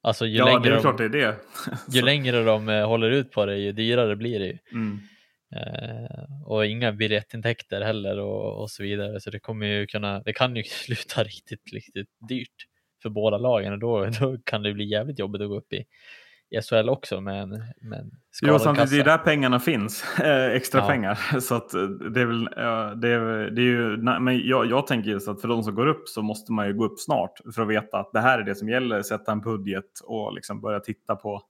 [0.02, 1.36] Alltså ju ja, längre det är de, klart det är det.
[1.96, 4.58] ju längre de eh, håller ut på det, ju dyrare blir det ju.
[4.72, 5.00] Mm.
[5.56, 9.20] Eh, och inga biljettintäkter heller och, och så vidare.
[9.20, 12.66] Så det kommer ju kunna, det kan ju sluta riktigt, riktigt dyrt
[13.02, 15.84] för båda lagen och då, då kan det bli jävligt jobbigt att gå upp i,
[16.50, 18.10] i SHL också med en, med en
[18.42, 20.86] Jo, samtidigt det är där pengarna finns, eh, extra Ja.
[20.86, 21.40] pengar.
[21.40, 22.44] Så att eh, det är väl,
[23.00, 25.86] det är, det är ju, men jag, jag tänker just att för de som går
[25.86, 28.42] upp så måste man ju gå upp snart för att veta att det här är
[28.42, 31.42] det som gäller, sätta en budget och liksom börja titta på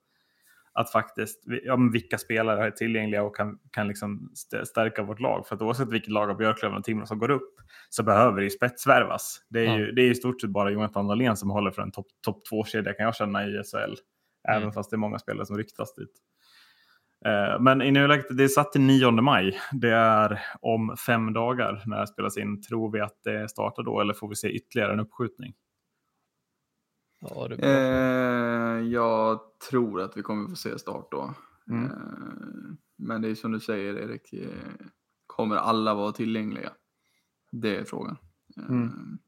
[0.72, 5.46] att faktiskt, ja, vilka spelare är tillgängliga och kan, kan liksom st- stärka vårt lag.
[5.46, 7.54] För att oavsett vilket lag av Björklöven och Timrå som går upp
[7.88, 9.40] så behöver det ju spetsvärvas.
[9.50, 9.78] Det är Ja.
[9.78, 12.44] ju det är i stort sett bara Jonathan Dahlén som håller för en topp top
[12.50, 13.94] två-kedja kan jag känna i SHL.
[14.48, 14.72] Även Mm.
[14.72, 16.12] fast det är många spelare som ryktas dit.
[17.26, 19.58] Eh, Men i nuläget, det är satt till 9 maj.
[19.72, 22.62] Det är om fem dagar när det spelas in.
[22.62, 25.52] Tror vi att det startar då eller får vi se ytterligare en uppskjutning?
[27.20, 28.78] Ja, det är.
[28.78, 29.40] Eh, jag
[29.70, 31.34] tror att vi kommer få se start då.
[31.70, 31.84] Mm.
[31.84, 31.90] Eh,
[32.96, 34.86] men det är som du säger Erik, eh,
[35.26, 36.72] kommer alla vara tillgängliga?
[37.52, 38.16] Det är frågan.
[38.56, 39.18] Eh, Mm.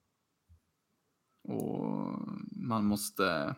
[1.45, 2.18] Och
[2.57, 3.55] man måste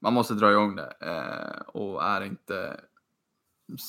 [0.00, 0.94] man måste dra igång det.
[1.00, 2.80] Eh, och är inte,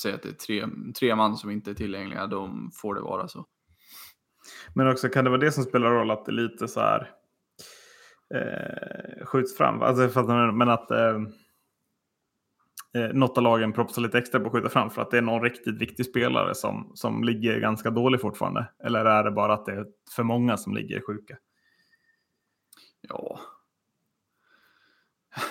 [0.02, 0.66] säg att det är tre,
[1.00, 3.46] tre man som inte är tillgängliga, då får det vara så.
[4.74, 7.12] Men också kan det vara det som spelar roll att det lite så här
[8.36, 9.82] eh, skjuts fram?
[9.82, 10.24] Alltså,
[10.54, 11.16] men att eh,
[12.94, 15.22] eh, något av lagen propsar lite extra på att skjuta fram för att det är
[15.22, 18.66] någon riktigt viktig spelare som, som ligger ganska dålig fortfarande?
[18.84, 21.38] Eller är det bara att det är för många som ligger sjuka?
[23.02, 23.40] Ja.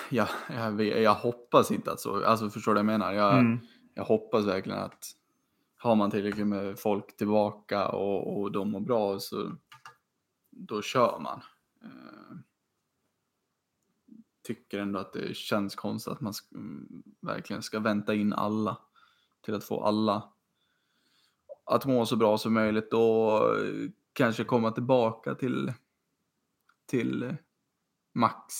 [0.09, 3.13] Ja, jag, vet- jag hoppas inte att så, alltså förstår du vad jag menar?
[3.13, 3.59] Jag, Mm.
[3.93, 5.05] jag hoppas verkligen att
[5.77, 9.51] har man tillräckligt med folk tillbaka och, och de mår bra så
[10.49, 11.41] då kör man.
[14.49, 18.77] Tycker ändå att det känns konstigt att man sk- mm, verkligen ska vänta in alla
[19.41, 20.33] till att få alla
[21.65, 25.73] att må så bra som möjligt och eh, kanske komma tillbaka till
[26.85, 27.35] till eh,
[28.13, 28.53] max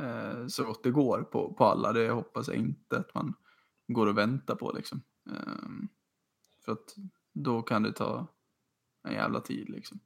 [0.00, 1.92] eh, så gott det går på, på alla.
[1.92, 3.34] Det hoppas jag inte att man
[3.86, 5.02] går och väntar på liksom.
[5.30, 5.68] Eh,
[6.64, 6.94] för att
[7.32, 8.26] då kan det ta
[9.02, 10.00] en jävla tid liksom.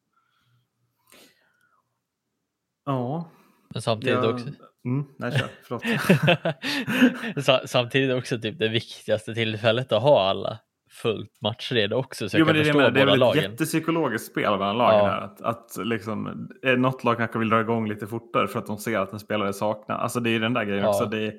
[2.84, 3.30] Ja.
[3.74, 4.46] Men samtidigt jag- också.
[4.84, 5.48] Mm, nej, kör.
[5.62, 5.82] Förlåt.
[7.68, 10.58] Samtidigt också typ det viktigaste tillfället att ha alla
[11.02, 14.78] fullt matchredo också så Jo, men det är, det, är väl ett jättepsykologiskt spel mellan
[14.78, 15.06] lagen Ja.
[15.06, 15.20] här.
[15.20, 16.48] Att, att liksom,
[16.78, 19.52] något lag kanske vill dra igång lite fortare för att de ser att en spelare
[19.52, 19.96] saknar.
[19.98, 20.88] Alltså det är den där grejen Ja.
[20.88, 21.04] också.
[21.06, 21.32] Det,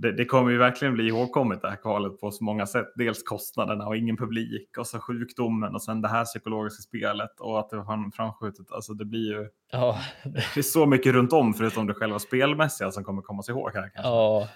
[0.00, 2.86] det, det kommer ju verkligen bli ihågkommet det här kvalet på så många sätt.
[2.96, 7.58] Dels kostnaderna och ingen publik och så sjukdomen och sen det här psykologiska spelet och
[7.58, 8.72] att det var framskjutet.
[8.72, 9.98] Alltså det blir ju Ja,
[10.54, 13.70] det är så mycket runt om förutom det själva spelmässiga som kommer komma sig ihåg
[13.74, 14.00] här kanske.
[14.02, 14.48] ja,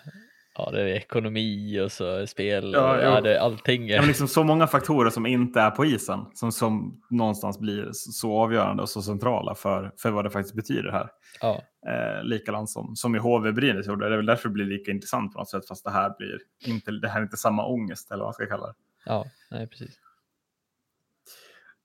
[0.54, 2.72] ja, det är ekonomi och så spel.
[2.74, 3.88] Ja, Ja, ja, det, allting.
[3.88, 7.88] Ja, men liksom så många faktorer som inte är på isen som, som någonstans blir
[7.92, 11.08] så avgörande och så centrala för, för vad det faktiskt betyder här.
[11.40, 14.08] Ja, Eh, likadant som, som i HV Brynäs gjorde.
[14.08, 16.38] Det är väl därför det blir lika intressant på något sätt fast det här blir
[16.66, 18.74] inte, det här är inte samma ångest eller vad man ska kalla det.
[19.04, 20.00] ja, nej precis.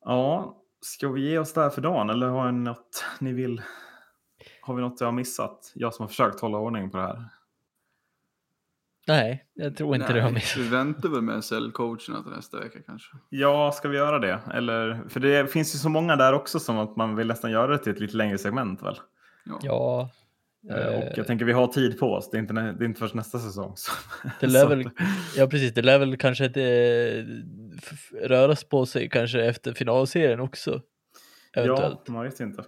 [0.06, 3.62] Ja, ska vi ge oss där för dagen eller har ni något ni vill?
[4.62, 5.72] Har vi något jag har missat?
[5.76, 7.30] Jag som har försökt hålla ordning på det här.
[9.08, 10.58] Nej, jag tror inte det har missat.
[10.58, 13.18] Vi väntar väl med SL-coacherna till nästa vecka kanske.
[13.30, 14.40] Ja, ska vi göra det?
[14.54, 17.72] Eller, för det finns ju så många där också som att man vill nästan göra
[17.72, 19.00] det till ett lite längre segment väl?
[19.50, 19.60] Ja.
[19.64, 20.10] Ja,
[20.70, 22.84] Eh, Och eh, jag tänker vi har tid på oss, det är inte, det är
[22.84, 23.74] inte först nästa säsong.
[23.76, 23.92] Så.
[24.40, 24.90] det lär väl,
[25.38, 27.26] ja precis, det lär väl kanske inte eh,
[28.28, 30.82] röras på sig kanske efter finalserien också.
[31.54, 32.08] Ja, Eventuellt.
[32.08, 32.64] man vet inte.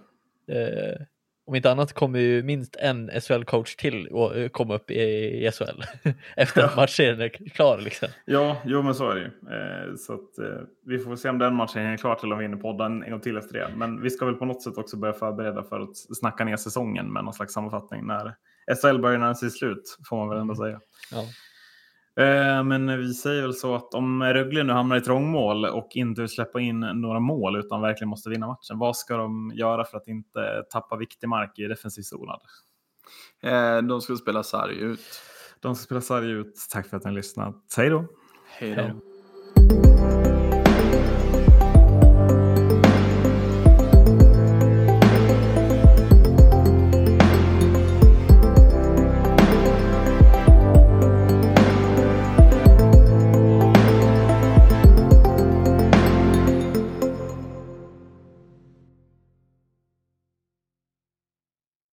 [0.48, 1.06] Eh,
[1.50, 5.82] om inte annat kommer ju minst en SHL-coach till och eh, komma upp i, SHL
[6.36, 7.78] efter att matchserien är klar.
[7.78, 8.08] Liksom.
[8.24, 9.26] Ja, jo men så är det ju.
[9.26, 12.44] Eh, så att, eh, vi får se om den matchen är klar till om vi
[12.44, 13.70] hinner podda en, gång till efter det.
[13.76, 17.12] Men vi ska väl på något sätt också börja förbereda för att snacka ner säsongen
[17.12, 18.34] med någon slags sammanfattning när
[18.82, 20.80] SHL börjar närma sig slut, får man väl ändå säga.
[21.12, 21.24] Ja.
[22.16, 26.20] Eh, men vi säger väl så att om Rögle nu hamnar i trångmål och inte
[26.20, 29.96] vill släppa in några mål utan verkligen måste vinna matchen, vad ska de göra för
[29.96, 32.40] att inte tappa viktig mark i defensiv zonad?
[33.42, 35.20] Eh, de ska spela sarg ut.
[35.60, 36.54] De ska spela sarg ut.
[36.72, 37.56] Tack för att ni har lyssnat.
[37.76, 38.06] Hej då!
[38.46, 39.09] Hej då.